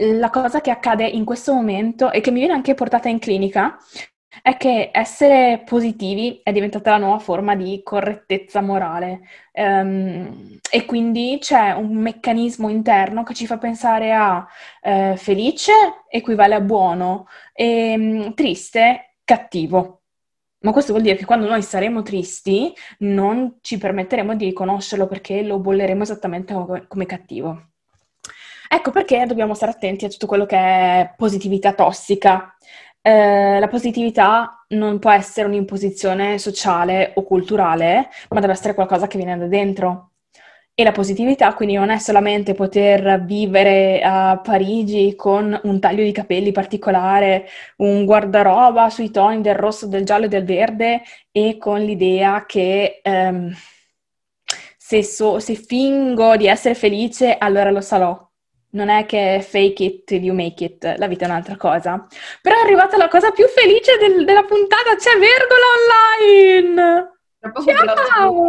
la 0.00 0.30
cosa 0.30 0.60
che 0.60 0.70
accade 0.70 1.06
in 1.06 1.24
questo 1.24 1.52
momento 1.52 2.10
e 2.10 2.20
che 2.20 2.30
mi 2.30 2.38
viene 2.38 2.54
anche 2.54 2.74
portata 2.74 3.08
in 3.08 3.18
clinica 3.18 3.78
è 4.42 4.56
che 4.56 4.90
essere 4.92 5.62
positivi 5.66 6.40
è 6.42 6.52
diventata 6.52 6.90
la 6.92 6.98
nuova 6.98 7.18
forma 7.18 7.54
di 7.56 7.80
correttezza 7.82 8.60
morale 8.60 9.22
um, 9.52 10.58
e 10.70 10.84
quindi 10.86 11.38
c'è 11.40 11.72
un 11.72 11.94
meccanismo 11.96 12.68
interno 12.68 13.22
che 13.24 13.34
ci 13.34 13.46
fa 13.46 13.58
pensare 13.58 14.12
a 14.14 14.46
uh, 14.82 15.16
felice 15.16 15.72
equivale 16.08 16.54
a 16.54 16.60
buono 16.60 17.26
e 17.52 17.94
um, 17.96 18.34
triste 18.34 19.16
cattivo. 19.24 20.02
Ma 20.62 20.72
questo 20.72 20.92
vuol 20.92 21.04
dire 21.04 21.16
che 21.16 21.24
quando 21.24 21.48
noi 21.48 21.62
saremo 21.62 22.02
tristi 22.02 22.72
non 22.98 23.58
ci 23.62 23.78
permetteremo 23.78 24.36
di 24.36 24.44
riconoscerlo 24.46 25.06
perché 25.06 25.42
lo 25.42 25.58
bolleremo 25.58 26.02
esattamente 26.02 26.52
come, 26.54 26.86
come 26.86 27.06
cattivo. 27.06 27.69
Ecco 28.72 28.92
perché 28.92 29.26
dobbiamo 29.26 29.54
stare 29.54 29.72
attenti 29.72 30.04
a 30.04 30.08
tutto 30.08 30.26
quello 30.26 30.46
che 30.46 30.56
è 30.56 31.12
positività 31.16 31.72
tossica. 31.74 32.54
Eh, 33.02 33.58
la 33.58 33.66
positività 33.68 34.64
non 34.68 34.98
può 35.00 35.10
essere 35.10 35.48
un'imposizione 35.48 36.38
sociale 36.38 37.12
o 37.16 37.24
culturale, 37.24 38.08
ma 38.28 38.40
deve 38.40 38.52
essere 38.52 38.74
qualcosa 38.74 39.08
che 39.08 39.16
viene 39.18 39.36
da 39.36 39.46
dentro. 39.46 40.12
E 40.72 40.84
la 40.84 40.92
positività 40.92 41.52
quindi 41.54 41.74
non 41.74 41.90
è 41.90 41.98
solamente 41.98 42.54
poter 42.54 43.22
vivere 43.24 44.00
a 44.02 44.38
Parigi 44.42 45.14
con 45.16 45.58
un 45.64 45.80
taglio 45.80 46.04
di 46.04 46.12
capelli 46.12 46.52
particolare, 46.52 47.46
un 47.78 48.04
guardaroba 48.04 48.88
sui 48.88 49.10
toni 49.10 49.40
del 49.42 49.56
rosso, 49.56 49.86
del 49.88 50.04
giallo 50.04 50.26
e 50.26 50.28
del 50.28 50.44
verde 50.44 51.02
e 51.32 51.58
con 51.58 51.80
l'idea 51.82 52.46
che 52.46 53.00
ehm, 53.02 53.52
se, 54.76 55.02
so, 55.04 55.38
se 55.40 55.54
fingo 55.54 56.36
di 56.36 56.46
essere 56.46 56.74
felice 56.74 57.36
allora 57.38 57.70
lo 57.70 57.80
sarò 57.80 58.29
non 58.70 58.88
è 58.88 59.06
che 59.06 59.44
fake 59.46 59.82
it 59.82 60.04
till 60.04 60.22
you 60.22 60.34
make 60.34 60.64
it, 60.64 60.94
la 60.96 61.06
vita 61.06 61.24
è 61.24 61.28
un'altra 61.28 61.56
cosa. 61.56 62.06
Però 62.40 62.56
è 62.56 62.62
arrivata 62.62 62.96
la 62.96 63.08
cosa 63.08 63.30
più 63.30 63.46
felice 63.48 63.96
del, 63.98 64.24
della 64.24 64.44
puntata, 64.44 64.94
c'è 64.96 65.18
Vergola 65.18 65.66
online! 66.74 67.18
Ciao! 67.40 68.48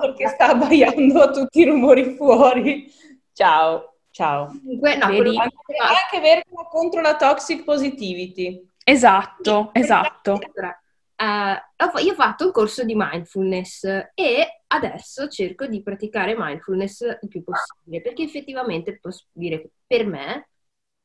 perché 0.00 0.28
sta 0.28 0.50
abbaiando 0.50 1.22
a 1.22 1.30
tutti 1.30 1.60
i 1.60 1.64
rumori 1.64 2.14
fuori. 2.14 2.92
Ciao, 3.32 3.96
ciao. 4.10 4.46
Comunque, 4.46 4.96
no, 4.96 5.06
Vedi? 5.08 5.20
quello 5.20 5.40
Anche, 5.40 5.76
anche 5.78 6.20
Vergine 6.20 6.68
contro 6.70 7.00
la 7.00 7.16
toxic 7.16 7.64
positivity. 7.64 8.68
Esatto, 8.84 9.70
esatto. 9.72 10.38
Allora, 10.54 10.80
fa- 11.24 12.00
io 12.00 12.12
ho 12.12 12.14
fatto 12.14 12.46
un 12.46 12.52
corso 12.52 12.84
di 12.84 12.94
mindfulness 12.94 13.84
e 14.14 14.62
adesso 14.68 15.28
cerco 15.28 15.66
di 15.66 15.82
praticare 15.82 16.36
mindfulness 16.38 17.00
il 17.22 17.28
più 17.28 17.42
possibile 17.42 18.02
perché 18.02 18.22
effettivamente 18.22 18.98
posso 18.98 19.26
dire 19.32 19.60
che 19.60 19.70
per 19.86 20.06
me 20.06 20.48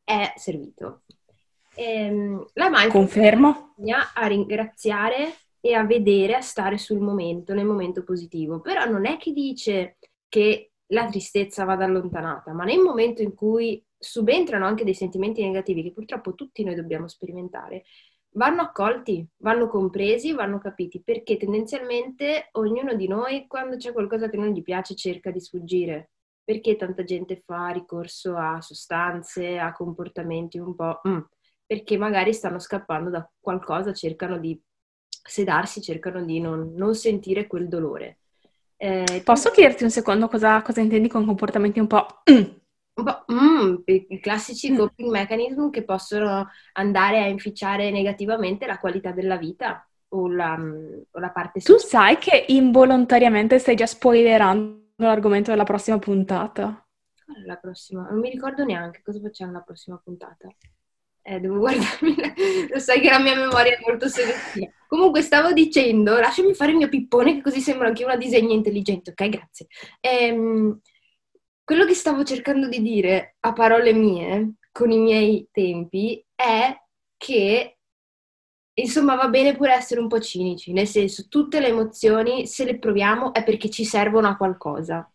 è 0.03 0.34
servito. 0.36 1.01
Ehm, 1.75 2.46
la 2.53 2.70
mindfulness 2.70 2.91
Confermo. 2.91 3.74
a 4.13 4.27
ringraziare 4.27 5.34
e 5.60 5.74
a 5.74 5.86
vedere, 5.86 6.36
a 6.36 6.41
stare 6.41 6.77
sul 6.77 7.00
momento, 7.00 7.53
nel 7.53 7.65
momento 7.65 8.03
positivo, 8.03 8.60
però 8.60 8.86
non 8.86 9.05
è 9.05 9.17
che 9.17 9.32
dice 9.32 9.98
che 10.27 10.74
la 10.88 11.08
tristezza 11.08 11.63
vada 11.63 11.86
allontanata, 11.86 12.53
ma 12.53 12.65
nel 12.65 12.79
momento 12.79 13.22
in 13.22 13.34
cui 13.34 13.84
subentrano 13.98 14.65
anche 14.65 14.84
dei 14.84 14.93
sentimenti 14.93 15.41
negativi 15.41 15.82
che 15.82 15.93
purtroppo 15.93 16.36
tutti 16.36 16.63
noi 16.63 16.75
dobbiamo 16.75 17.08
sperimentare, 17.08 17.84
vanno 18.33 18.61
accolti, 18.61 19.25
vanno 19.37 19.67
compresi, 19.67 20.33
vanno 20.33 20.59
capiti, 20.59 21.01
perché 21.01 21.37
tendenzialmente 21.37 22.49
ognuno 22.53 22.93
di 22.93 23.07
noi 23.07 23.47
quando 23.47 23.77
c'è 23.77 23.91
qualcosa 23.91 24.29
che 24.29 24.37
non 24.37 24.49
gli 24.49 24.61
piace 24.61 24.95
cerca 24.95 25.31
di 25.31 25.39
sfuggire. 25.39 26.11
Perché 26.43 26.75
tanta 26.75 27.03
gente 27.03 27.41
fa 27.45 27.69
ricorso 27.69 28.35
a 28.35 28.59
sostanze, 28.61 29.57
a 29.57 29.71
comportamenti 29.71 30.57
un 30.57 30.75
po'... 30.75 30.99
mm, 31.07 31.19
perché 31.65 31.97
magari 31.97 32.33
stanno 32.33 32.59
scappando 32.59 33.09
da 33.09 33.27
qualcosa, 33.39 33.93
cercano 33.93 34.37
di 34.37 34.61
sedarsi, 35.07 35.81
cercano 35.81 36.23
di 36.23 36.41
non, 36.41 36.73
non 36.75 36.95
sentire 36.95 37.47
quel 37.47 37.69
dolore. 37.69 38.19
Eh, 38.75 39.21
Posso 39.23 39.51
chiederti 39.51 39.83
un 39.83 39.89
secondo 39.89 40.27
cosa, 40.27 40.61
cosa 40.61 40.81
intendi 40.81 41.07
con 41.07 41.25
comportamenti 41.25 41.79
un 41.79 41.87
po'... 41.87 42.05
un 42.95 43.03
po', 43.03 43.25
mm, 43.31 43.75
i 43.85 44.19
classici 44.19 44.71
Mm. 44.71 44.77
coping 44.77 45.09
mechanism 45.09 45.69
che 45.69 45.83
possono 45.83 46.50
andare 46.73 47.19
a 47.21 47.27
inficiare 47.27 47.89
negativamente 47.91 48.65
la 48.65 48.77
qualità 48.79 49.12
della 49.12 49.38
vita 49.38 49.88
o 50.09 50.27
la, 50.27 50.55
mm, 50.57 51.01
o 51.12 51.19
la 51.19 51.29
parte 51.31 51.59
Tu 51.59 51.77
sai 51.77 52.17
che 52.17 52.45
involontariamente 52.50 53.57
stai 53.59 53.75
già 53.75 53.85
spoilerando 53.88 54.81
l'argomento 54.97 55.50
della 55.51 55.63
prossima 55.63 55.97
puntata? 56.00 56.85
Qual 57.25 57.38
è 57.38 57.45
la 57.45 57.55
prossima? 57.57 58.07
Non 58.09 58.19
mi 58.19 58.29
ricordo 58.29 58.63
neanche 58.65 59.01
cosa 59.03 59.19
facciamo 59.19 59.51
la 59.53 59.62
prossima 59.62 60.00
puntata. 60.03 60.47
Eh, 61.25 61.39
devo 61.39 61.57
guardarmi. 61.59 62.15
Lo 62.69 62.79
sai 62.79 63.00
che 63.00 63.09
la 63.09 63.19
mia 63.19 63.35
memoria 63.35 63.73
è 63.77 63.79
molto 63.88 64.07
selettiva. 64.09 64.69
Comunque 64.88 65.21
stavo 65.21 65.53
dicendo, 65.53 66.19
lasciami 66.19 66.53
fare 66.53 66.71
il 66.71 66.77
mio 66.77 66.89
pippone 66.89 67.35
che 67.35 67.41
così 67.41 67.62
sembra 67.62 67.88
anche 67.88 68.03
una 68.03 68.17
disegna 68.17 68.53
intelligente, 68.53 69.12
ok? 69.12 69.29
Grazie. 69.29 69.67
Ehm, 70.01 70.79
quello 71.63 71.86
che 71.86 71.93
stavo 71.93 72.24
cercando 72.24 72.67
di 72.67 72.82
dire 72.82 73.36
a 73.41 73.53
parole 73.53 73.93
mie, 73.93 74.55
con 74.72 74.91
i 74.91 74.98
miei 75.00 75.48
tempi, 75.51 76.24
è 76.36 76.75
che 77.17 77.77
insomma 78.75 79.15
va 79.15 79.27
bene 79.29 79.55
pure 79.55 79.74
essere 79.74 80.00
un 80.00 80.08
po' 80.08 80.20
cinici, 80.20 80.74
nel 80.74 80.88
senso 80.88 81.27
tutte 81.29 81.60
le 81.60 81.67
emozioni, 81.67 82.48
se 82.48 82.65
le 82.65 82.79
proviamo, 82.79 83.34
è 83.34 83.43
perché 83.43 83.70
ci 83.70 83.86
servono 83.86 84.27
a 84.27 84.38
qualcosa. 84.38 85.10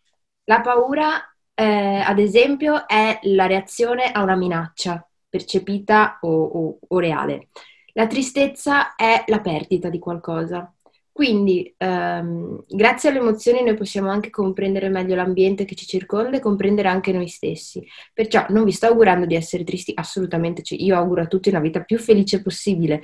La 0.45 0.61
paura, 0.61 1.21
eh, 1.55 1.65
ad 2.05 2.19
esempio, 2.19 2.87
è 2.87 3.19
la 3.25 3.47
reazione 3.47 4.11
a 4.13 4.23
una 4.23 4.37
minaccia 4.37 5.07
percepita 5.29 6.19
o, 6.23 6.29
o- 6.45 6.79
o 6.87 6.99
reale. 6.99 7.49
La 7.95 8.07
tristezza 8.07 8.95
è 8.95 9.25
la 9.27 9.41
perdita 9.41 9.89
di 9.91 9.99
qualcosa. 9.99 10.73
Quindi, 11.19 11.75
ehm, 11.77 12.63
grazie 12.69 13.09
alle 13.09 13.19
emozioni 13.19 13.65
noi 13.65 13.75
possiamo 13.75 14.09
anche 14.09 14.31
comprendere 14.31 14.89
meglio 14.89 15.17
l'ambiente 15.17 15.65
che 15.65 15.75
ci 15.75 15.85
circonda 15.85 16.37
e 16.37 16.41
comprendere 16.41 16.87
anche 16.87 17.11
noi 17.11 17.27
stessi. 17.27 17.85
Perciò 18.15 18.47
non 18.51 18.63
vi 18.63 18.71
sto 18.71 18.87
augurando 18.87 19.27
di 19.27 19.35
essere 19.35 19.65
tristi, 19.65 19.91
assolutamente, 19.97 20.63
cioè, 20.63 20.79
io 20.79 20.95
auguro 20.95 21.23
a 21.23 21.27
tutti 21.27 21.49
una 21.49 21.59
vita 21.59 21.81
più 21.81 21.99
felice 21.99 22.41
possibile, 22.41 23.03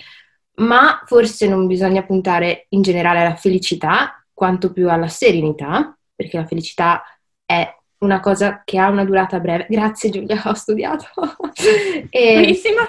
ma 0.59 1.03
forse 1.07 1.49
non 1.49 1.67
bisogna 1.67 2.05
puntare 2.05 2.67
in 2.69 2.83
generale 2.83 3.19
alla 3.19 3.35
felicità 3.35 4.25
quanto 4.33 4.73
più 4.73 4.89
alla 4.89 5.09
serenità, 5.09 5.99
perché 6.15 6.37
la 6.37 6.47
felicità 6.47 7.03
è 7.45 7.69
una 7.99 8.21
cosa 8.21 8.63
che 8.65 8.79
ha 8.79 8.91
una 8.91 9.05
durata 9.05 9.41
breve. 9.41 9.67
Grazie 9.69 10.11
Giulia, 10.11 10.41
ho 10.45 10.55
studiato. 10.55 11.09
e, 12.11 12.33
Bravissima! 12.35 12.83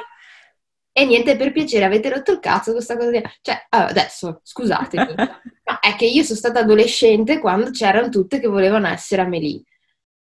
E 0.98 1.06
niente, 1.06 1.36
per 1.36 1.52
piacere, 1.52 1.84
avete 1.84 2.08
rotto 2.10 2.32
il 2.32 2.40
cazzo 2.40 2.72
questa 2.72 2.96
cosa 2.96 3.10
di... 3.12 3.22
Cioè, 3.42 3.66
adesso, 3.68 4.40
scusatemi, 4.44 5.14
ma 5.66 5.80
è 5.82 5.94
che 5.98 6.06
io 6.06 6.24
sono 6.24 6.38
stata 6.38 6.60
adolescente 6.62 7.40
quando 7.40 7.70
c'erano 7.72 8.08
tutte 8.08 8.40
che 8.40 8.48
volevano 8.48 8.88
essere 8.88 9.24
Amelie. 9.24 9.62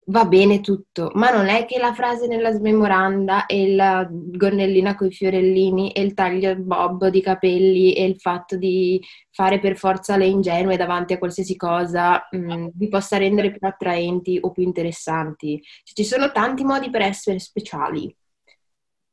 Va 0.09 0.27
bene 0.27 0.61
tutto, 0.61 1.11
ma 1.15 1.31
non 1.31 1.49
è 1.49 1.65
che 1.65 1.79
la 1.79 1.95
frase 1.95 2.27
nella 2.27 2.53
smemoranda 2.53 3.47
e 3.47 3.75
la 3.75 4.07
gonnellina 4.11 4.95
coi 4.95 5.11
fiorellini 5.11 5.93
e 5.93 6.03
il 6.03 6.13
taglio 6.13 6.55
bob 6.57 7.09
di 7.09 7.23
capelli 7.23 7.95
e 7.95 8.05
il 8.05 8.21
fatto 8.21 8.57
di 8.57 9.03
fare 9.31 9.61
per 9.61 9.79
forza 9.79 10.19
le 10.19 10.27
ingenue 10.27 10.77
davanti 10.77 11.15
a 11.15 11.19
qualsiasi 11.19 11.57
cosa 11.57 12.27
mh, 12.31 12.69
vi 12.75 12.89
possa 12.89 13.17
rendere 13.17 13.53
più 13.53 13.67
attraenti 13.67 14.39
o 14.41 14.51
più 14.51 14.65
interessanti. 14.65 15.59
Cioè, 15.63 15.95
ci 15.95 16.05
sono 16.05 16.31
tanti 16.31 16.63
modi 16.63 16.91
per 16.91 17.01
essere 17.03 17.39
speciali. 17.39 18.15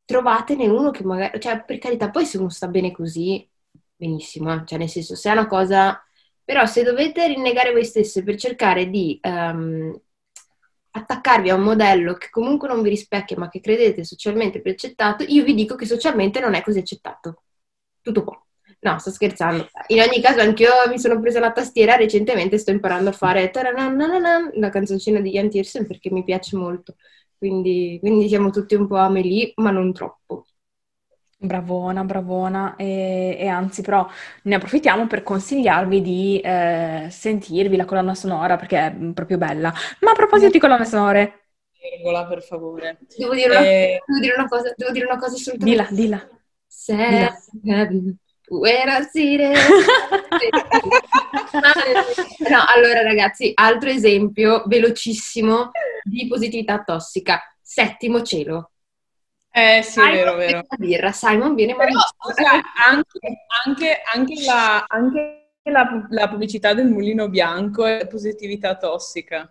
Trovatene 0.06 0.68
uno 0.68 0.92
che 0.92 1.04
magari, 1.04 1.40
cioè 1.40 1.64
per 1.64 1.80
carità, 1.80 2.12
poi 2.12 2.26
se 2.26 2.38
uno 2.38 2.50
sta 2.50 2.68
bene 2.68 2.92
così, 2.92 3.48
benissimo, 3.96 4.54
eh. 4.54 4.64
Cioè 4.66 4.78
nel 4.78 4.90
senso 4.90 5.16
se 5.16 5.30
è 5.30 5.34
una 5.34 5.48
cosa, 5.48 6.00
però 6.44 6.66
se 6.68 6.84
dovete 6.84 7.28
rinnegare 7.28 7.72
voi 7.72 7.84
stesse 7.86 8.24
per 8.24 8.36
cercare 8.38 8.90
di 8.90 9.18
ehm, 9.22 10.00
attaccarvi 10.92 11.50
a 11.50 11.56
un 11.56 11.62
modello 11.64 12.14
che 12.14 12.30
comunque 12.30 12.68
non 12.68 12.82
vi 12.82 12.90
rispecchia 12.90 13.38
ma 13.38 13.50
che 13.50 13.60
credete 13.60 14.04
socialmente 14.04 14.62
più 14.62 14.72
accettato, 14.72 15.24
io 15.28 15.44
vi 15.44 15.54
dico 15.56 15.76
che 15.76 15.86
socialmente 15.86 16.40
non 16.40 16.54
è 16.54 16.62
così 16.62 16.80
accettato. 16.80 17.44
Tutto 18.02 18.24
qua. 18.24 18.40
No, 18.82 19.00
sto 19.00 19.10
scherzando. 19.10 19.68
In 19.88 20.00
ogni 20.02 20.22
caso, 20.22 20.42
anch'io 20.42 20.70
mi 20.90 21.00
sono 21.00 21.20
presa 21.20 21.40
la 21.40 21.52
tastiera 21.52 21.96
recentemente, 21.96 22.60
sto 22.60 22.70
imparando 22.72 23.10
a 23.10 23.14
fare 23.14 23.52
la 23.54 24.70
canzoncina 24.70 25.20
di 25.22 25.32
Ian 25.32 25.50
Tiersen 25.50 25.88
perché 25.88 26.12
mi 26.12 26.24
piace 26.24 26.56
molto. 26.56 26.96
Quindi, 27.38 27.98
quindi 28.02 28.28
siamo 28.28 28.50
tutti 28.50 28.76
un 28.76 28.88
po' 28.88 28.96
Amelie, 28.98 29.54
ma 29.58 29.72
non 29.72 29.94
troppo. 29.94 30.46
Bravona, 31.38 32.04
bravona, 32.06 32.76
e, 32.78 33.36
e 33.40 33.48
anzi 33.48 33.82
però 33.84 34.08
ne 34.44 34.56
approfittiamo 34.56 35.06
per 35.06 35.22
consigliarvi 35.22 36.02
di 36.02 36.40
eh, 36.40 37.08
sentirvi 37.12 37.76
la 37.76 37.86
colonna 37.86 38.16
sonora 38.16 38.56
perché 38.56 38.78
è 38.88 38.96
proprio 39.14 39.38
bella. 39.38 39.72
Ma 40.02 40.12
a 40.12 40.14
proposito 40.16 40.50
di 40.50 40.60
colonne 40.60 40.86
sonore, 40.86 41.50
Virgola, 41.82 42.28
per 42.28 42.42
favore. 42.44 43.06
Devo 43.16 43.34
dire 43.34 43.50
una, 43.52 43.62
Eh, 43.62 44.00
devo 44.06 44.20
dire 44.20 44.34
una 44.36 44.48
cosa, 44.48 44.74
devo 44.76 44.92
dire 44.92 45.06
una 45.06 45.18
cosa 45.18 45.36
assolutamente. 45.36 45.84
dilla, 45.88 45.88
dilla. 45.92 46.20
Seven, 48.48 48.60
buona 48.62 49.06
sera. 51.74 52.04
No, 52.50 52.64
allora 52.76 53.02
ragazzi, 53.02 53.52
altro 53.56 53.90
esempio 53.90 54.64
velocissimo 54.68 55.72
di 56.04 56.28
positività 56.28 56.84
tossica. 56.84 57.42
Settimo 57.62 58.22
cielo. 58.22 58.72
eh 59.52 59.82
sì, 59.84 60.00
è 60.00 60.04
Simon 60.04 60.12
vero, 60.12 60.36
vero. 60.36 60.58
una 60.70 60.78
birra, 60.88 61.12
Simon 61.12 61.56
viene 61.56 61.76
Però, 61.76 61.92
scusa, 62.00 62.50
anche, 62.88 63.20
anche- 63.66 64.02
anche 64.14 64.44
la, 64.44 64.84
anche 64.88 65.44
la- 65.64 66.08
la 66.10 66.28
pubblicità 66.30 66.74
del 66.74 66.88
mulino 66.88 67.30
bianco 67.30 67.86
è 67.86 68.06
positività 68.08 68.78
tossica. 68.78 69.50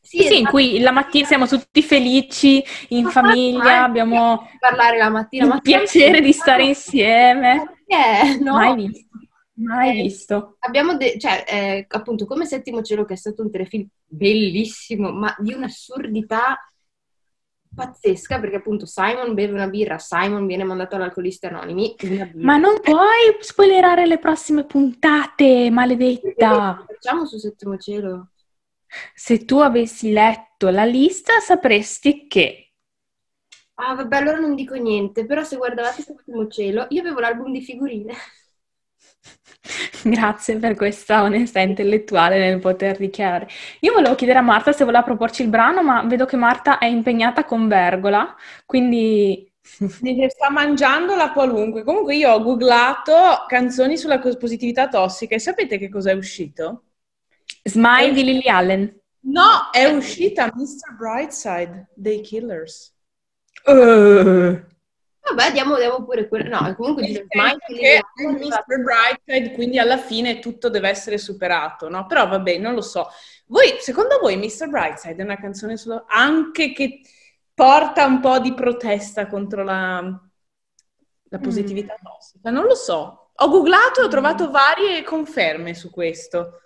Sì, 0.00 0.18
Sì, 0.18 0.38
in 0.38 0.40
esatto. 0.40 0.50
cui 0.50 0.80
la 0.80 0.90
mattina 0.90 1.26
siamo 1.26 1.46
tutti 1.46 1.82
felici, 1.82 2.62
in 2.88 3.04
Ma 3.04 3.10
famiglia, 3.10 3.82
abbiamo 3.84 4.48
parlare 4.58 4.96
la 4.98 5.08
mattina, 5.10 5.44
il 5.44 5.48
ma 5.50 5.60
piacere 5.62 6.20
di 6.20 6.32
stare 6.32 6.64
insieme. 6.64 7.81
Perché? 7.92 8.38
No. 8.42 8.52
Mai 8.54 8.74
visto, 8.76 9.08
mai 9.54 9.98
Eh, 9.98 10.02
visto. 10.02 10.56
Abbiamo, 10.60 10.96
de- 10.96 11.18
cioè, 11.18 11.44
eh, 11.46 11.86
appunto, 11.88 12.24
come 12.26 12.46
Settimo 12.46 12.82
Cielo, 12.82 13.04
che 13.04 13.14
è 13.14 13.16
stato 13.16 13.42
un 13.42 13.50
telefilm 13.50 13.86
bellissimo, 14.06 15.12
ma 15.12 15.34
di 15.38 15.52
un'assurdità 15.52 16.58
pazzesca, 17.74 18.38
perché 18.38 18.56
appunto 18.56 18.84
Simon 18.84 19.32
beve 19.34 19.54
una 19.54 19.66
birra, 19.68 19.98
Simon 19.98 20.46
viene 20.46 20.64
mandato 20.64 20.96
all'alcolisti 20.96 21.46
anonimi. 21.46 21.94
Ma 22.34 22.58
non 22.58 22.80
puoi 22.80 23.36
spoilerare 23.40 24.06
le 24.06 24.18
prossime 24.18 24.64
puntate, 24.64 25.70
maledetta. 25.70 26.84
facciamo 26.86 27.24
su 27.24 27.38
Settimo 27.38 27.78
Cielo? 27.78 28.28
Se 29.14 29.46
tu 29.46 29.56
avessi 29.58 30.12
letto 30.12 30.68
la 30.68 30.84
lista, 30.84 31.38
sapresti 31.40 32.26
che 32.26 32.61
Ah, 33.84 33.94
vabbè, 33.96 34.16
allora 34.16 34.38
non 34.38 34.54
dico 34.54 34.74
niente, 34.76 35.26
però 35.26 35.42
se 35.42 35.56
guardavate 35.56 36.02
Settimo 36.02 36.46
Cielo, 36.48 36.86
io 36.90 37.00
avevo 37.00 37.18
l'album 37.18 37.50
di 37.50 37.60
figurine. 37.62 38.14
Grazie 40.04 40.56
per 40.58 40.74
questa 40.76 41.22
onestà 41.22 41.60
intellettuale 41.60 42.38
nel 42.38 42.60
poter 42.60 42.96
dichiarare. 42.96 43.48
Io 43.80 43.92
volevo 43.92 44.14
chiedere 44.14 44.38
a 44.38 44.42
Marta 44.42 44.72
se 44.72 44.84
voleva 44.84 45.02
proporci 45.02 45.42
il 45.42 45.48
brano, 45.48 45.82
ma 45.82 46.02
vedo 46.04 46.26
che 46.26 46.36
Marta 46.36 46.78
è 46.78 46.86
impegnata 46.86 47.44
con 47.44 47.66
Vergola, 47.66 48.34
quindi 48.66 49.50
sta 50.28 50.50
mangiando 50.50 51.16
la 51.16 51.32
qualunque. 51.32 51.82
Comunque 51.82 52.14
io 52.14 52.30
ho 52.32 52.42
googlato 52.42 53.44
canzoni 53.48 53.96
sulla 53.96 54.20
positività 54.20 54.88
tossica 54.88 55.34
e 55.34 55.40
sapete 55.40 55.78
che 55.78 55.88
cosa 55.88 56.10
è 56.12 56.14
uscito? 56.14 56.84
Smile 57.64 58.10
è... 58.10 58.12
di 58.12 58.24
Lily 58.24 58.48
Allen. 58.48 59.00
No, 59.24 59.70
è 59.72 59.84
uscita 59.86 60.50
Mr. 60.52 60.96
Brightside 60.96 61.90
dei 61.94 62.20
Killers. 62.20 62.91
Uh. 63.64 64.70
Vabbè, 65.24 65.52
diamo, 65.52 65.76
diamo 65.76 66.04
pure 66.04 66.28
quello. 66.28 66.48
No, 66.48 66.74
comunque 66.74 67.04
Smile 67.06 67.58
che 67.66 67.96
è 67.96 68.26
Mr. 68.26 68.82
Brightside, 68.82 69.54
quindi 69.54 69.78
alla 69.78 69.96
fine 69.96 70.40
tutto 70.40 70.68
deve 70.68 70.88
essere 70.88 71.16
superato, 71.16 71.88
no? 71.88 72.06
Però 72.06 72.26
vabbè, 72.26 72.58
non 72.58 72.74
lo 72.74 72.82
so. 72.82 73.08
Voi, 73.46 73.76
secondo 73.78 74.18
voi 74.18 74.36
Mr. 74.36 74.68
Brightside 74.68 75.20
è 75.20 75.24
una 75.24 75.38
canzone 75.38 75.76
solo 75.76 76.04
anche 76.08 76.72
che 76.72 77.00
porta 77.54 78.04
un 78.04 78.20
po' 78.20 78.40
di 78.40 78.52
protesta 78.52 79.26
contro 79.26 79.62
la, 79.62 80.00
la 80.00 81.38
mm. 81.38 81.42
positività 81.42 81.94
mm. 81.94 82.04
tossica? 82.04 82.50
Non 82.50 82.64
lo 82.64 82.74
so. 82.74 83.30
Ho 83.34 83.48
googlato 83.48 84.00
e 84.00 84.04
ho 84.04 84.08
trovato 84.08 84.50
varie 84.50 85.02
conferme 85.04 85.74
su 85.74 85.90
questo. 85.90 86.61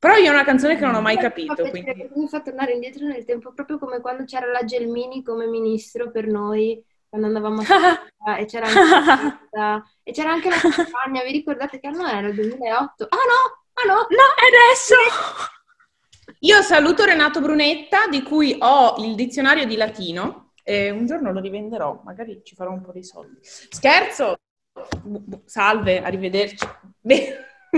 Però 0.00 0.14
io 0.14 0.30
è 0.30 0.32
una 0.32 0.44
canzone 0.44 0.78
che 0.78 0.86
non 0.86 0.94
ho 0.94 1.02
mai 1.02 1.18
capito. 1.18 1.68
Quindi... 1.68 2.08
Mi 2.14 2.26
fa 2.26 2.40
tornare 2.40 2.72
indietro 2.72 3.06
nel 3.06 3.26
tempo, 3.26 3.52
proprio 3.52 3.78
come 3.78 4.00
quando 4.00 4.24
c'era 4.24 4.46
la 4.46 4.64
Gelmini 4.64 5.22
come 5.22 5.46
ministro 5.46 6.10
per 6.10 6.26
noi, 6.26 6.82
quando 7.06 7.26
andavamo 7.26 7.60
a 7.60 7.64
scuola, 8.08 8.36
e 8.38 8.46
c'era 8.46 8.66
anche 8.66 9.48
la 9.50 9.84
e 10.02 10.12
c'era 10.12 10.32
anche 10.32 10.48
la 10.48 10.56
campagna. 10.56 11.22
Vi 11.22 11.32
ricordate 11.32 11.78
che 11.78 11.88
anno 11.88 12.06
era? 12.06 12.28
Il 12.28 12.34
2008? 12.34 13.08
Ah 13.10 13.16
no! 13.16 13.64
Ah 13.74 13.86
no! 13.86 13.94
No, 14.08 14.26
è 14.36 14.46
adesso! 14.48 14.94
Io 16.38 16.62
saluto 16.62 17.04
Renato 17.04 17.42
Brunetta, 17.42 18.06
di 18.08 18.22
cui 18.22 18.56
ho 18.58 18.94
il 19.04 19.14
dizionario 19.14 19.66
di 19.66 19.76
latino, 19.76 20.52
e 20.62 20.88
un 20.88 21.04
giorno 21.04 21.30
lo 21.30 21.40
rivenderò, 21.40 22.00
magari 22.06 22.40
ci 22.42 22.54
farò 22.54 22.72
un 22.72 22.80
po' 22.80 22.92
di 22.92 23.04
soldi. 23.04 23.38
Scherzo! 23.42 24.38
Salve, 25.44 26.02
arrivederci. 26.02 26.66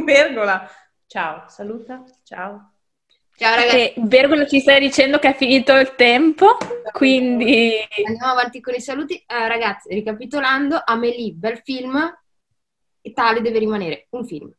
Vergola! 0.04 0.70
Ciao, 1.12 1.44
saluta, 1.46 2.02
ciao. 2.22 2.72
Ciao 3.36 3.54
ragazzi. 3.54 3.92
Vergola 3.98 4.46
ci 4.46 4.60
stai 4.60 4.80
dicendo 4.80 5.18
che 5.18 5.28
è 5.28 5.34
finito 5.34 5.74
il 5.76 5.94
tempo, 5.94 6.56
quindi... 6.90 7.74
Andiamo 8.06 8.32
avanti 8.32 8.62
con 8.62 8.72
i 8.72 8.80
saluti. 8.80 9.22
Uh, 9.28 9.46
ragazzi, 9.46 9.92
ricapitolando, 9.92 10.80
Amelie, 10.82 11.32
bel 11.32 11.60
film, 11.62 12.00
e 13.02 13.12
tale 13.12 13.42
deve 13.42 13.58
rimanere 13.58 14.06
un 14.12 14.24
film. 14.24 14.50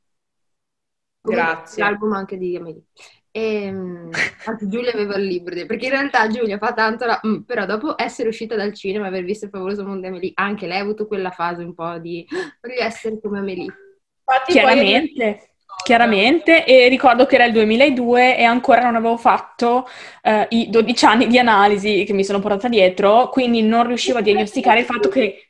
Come 1.21 1.35
Grazie. 1.35 1.81
L'album 1.81 2.13
anche 2.13 2.37
di 2.37 2.55
Amelie. 2.55 2.83
E, 3.31 3.63
ehm, 3.63 4.09
anche 4.45 4.67
Giulia 4.67 4.93
aveva 4.93 5.15
il 5.15 5.25
libro, 5.25 5.55
perché 5.65 5.85
in 5.85 5.91
realtà 5.91 6.27
Giulia 6.27 6.59
fa 6.59 6.71
tanto 6.75 7.07
la... 7.07 7.19
Mm, 7.25 7.39
però 7.39 7.65
dopo 7.65 7.95
essere 7.97 8.29
uscita 8.29 8.55
dal 8.55 8.75
cinema 8.75 9.05
e 9.05 9.07
aver 9.07 9.23
visto 9.23 9.45
il 9.45 9.51
favoloso 9.51 9.83
mondo 9.83 10.01
di 10.01 10.05
Amelie, 10.05 10.31
anche 10.35 10.67
lei 10.67 10.77
ha 10.77 10.83
avuto 10.83 11.07
quella 11.07 11.31
fase 11.31 11.63
un 11.63 11.73
po' 11.73 11.97
di 11.97 12.23
voglio 12.61 12.83
essere 12.83 13.19
come 13.19 13.39
Amelie. 13.39 13.73
Infatti, 14.23 14.51
Chiaramente. 14.51 15.15
Poi 15.15 15.51
Chiaramente, 15.83 16.65
e 16.65 16.87
ricordo 16.87 17.25
che 17.25 17.35
era 17.35 17.43
il 17.43 17.51
2002 17.51 18.37
e 18.37 18.43
ancora 18.43 18.81
non 18.83 18.95
avevo 18.95 19.17
fatto 19.17 19.87
uh, 20.23 20.45
i 20.49 20.69
12 20.69 21.05
anni 21.05 21.27
di 21.27 21.37
analisi 21.37 22.05
che 22.05 22.13
mi 22.13 22.23
sono 22.23 22.39
portata 22.39 22.69
dietro, 22.69 23.27
quindi 23.29 23.61
non 23.61 23.85
riuscivo 23.85 24.19
a 24.19 24.21
diagnosticare 24.21 24.79
il 24.79 24.85
fatto 24.85 25.09
che 25.09 25.47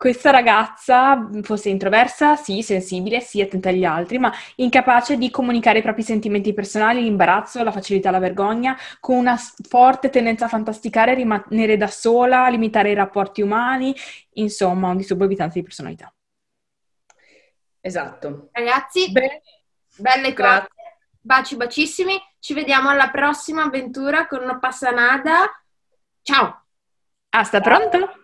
questa 0.00 0.30
ragazza 0.30 1.28
fosse 1.42 1.68
introversa, 1.68 2.34
sì, 2.34 2.62
sensibile, 2.62 3.20
sì, 3.20 3.42
attenta 3.42 3.68
agli 3.68 3.84
altri, 3.84 4.18
ma 4.18 4.32
incapace 4.56 5.18
di 5.18 5.30
comunicare 5.30 5.80
i 5.80 5.82
propri 5.82 6.02
sentimenti 6.02 6.54
personali, 6.54 7.02
l'imbarazzo, 7.02 7.62
la 7.62 7.70
facilità, 7.70 8.10
la 8.10 8.18
vergogna, 8.18 8.74
con 8.98 9.18
una 9.18 9.38
forte 9.68 10.08
tendenza 10.08 10.46
a 10.46 10.48
fantasticare, 10.48 11.12
rimanere 11.12 11.76
da 11.76 11.88
sola, 11.88 12.48
limitare 12.48 12.92
i 12.92 12.94
rapporti 12.94 13.42
umani, 13.42 13.94
insomma, 14.32 14.88
un 14.88 14.96
disturbo 14.96 15.24
evitante 15.24 15.58
di 15.58 15.64
personalità. 15.64 16.10
Esatto. 17.80 18.48
Ragazzi, 18.52 19.10
Bene. 19.10 19.42
belle 19.96 20.34
cose. 20.34 20.68
Baci 21.20 21.56
bacissimi. 21.56 22.18
Ci 22.38 22.54
vediamo 22.54 22.88
alla 22.88 23.10
prossima 23.10 23.64
avventura 23.64 24.26
con 24.26 24.42
una 24.42 24.58
passanada. 24.58 25.62
Ciao. 26.22 26.64
Hasta 27.30 27.60
pronto. 27.60 28.19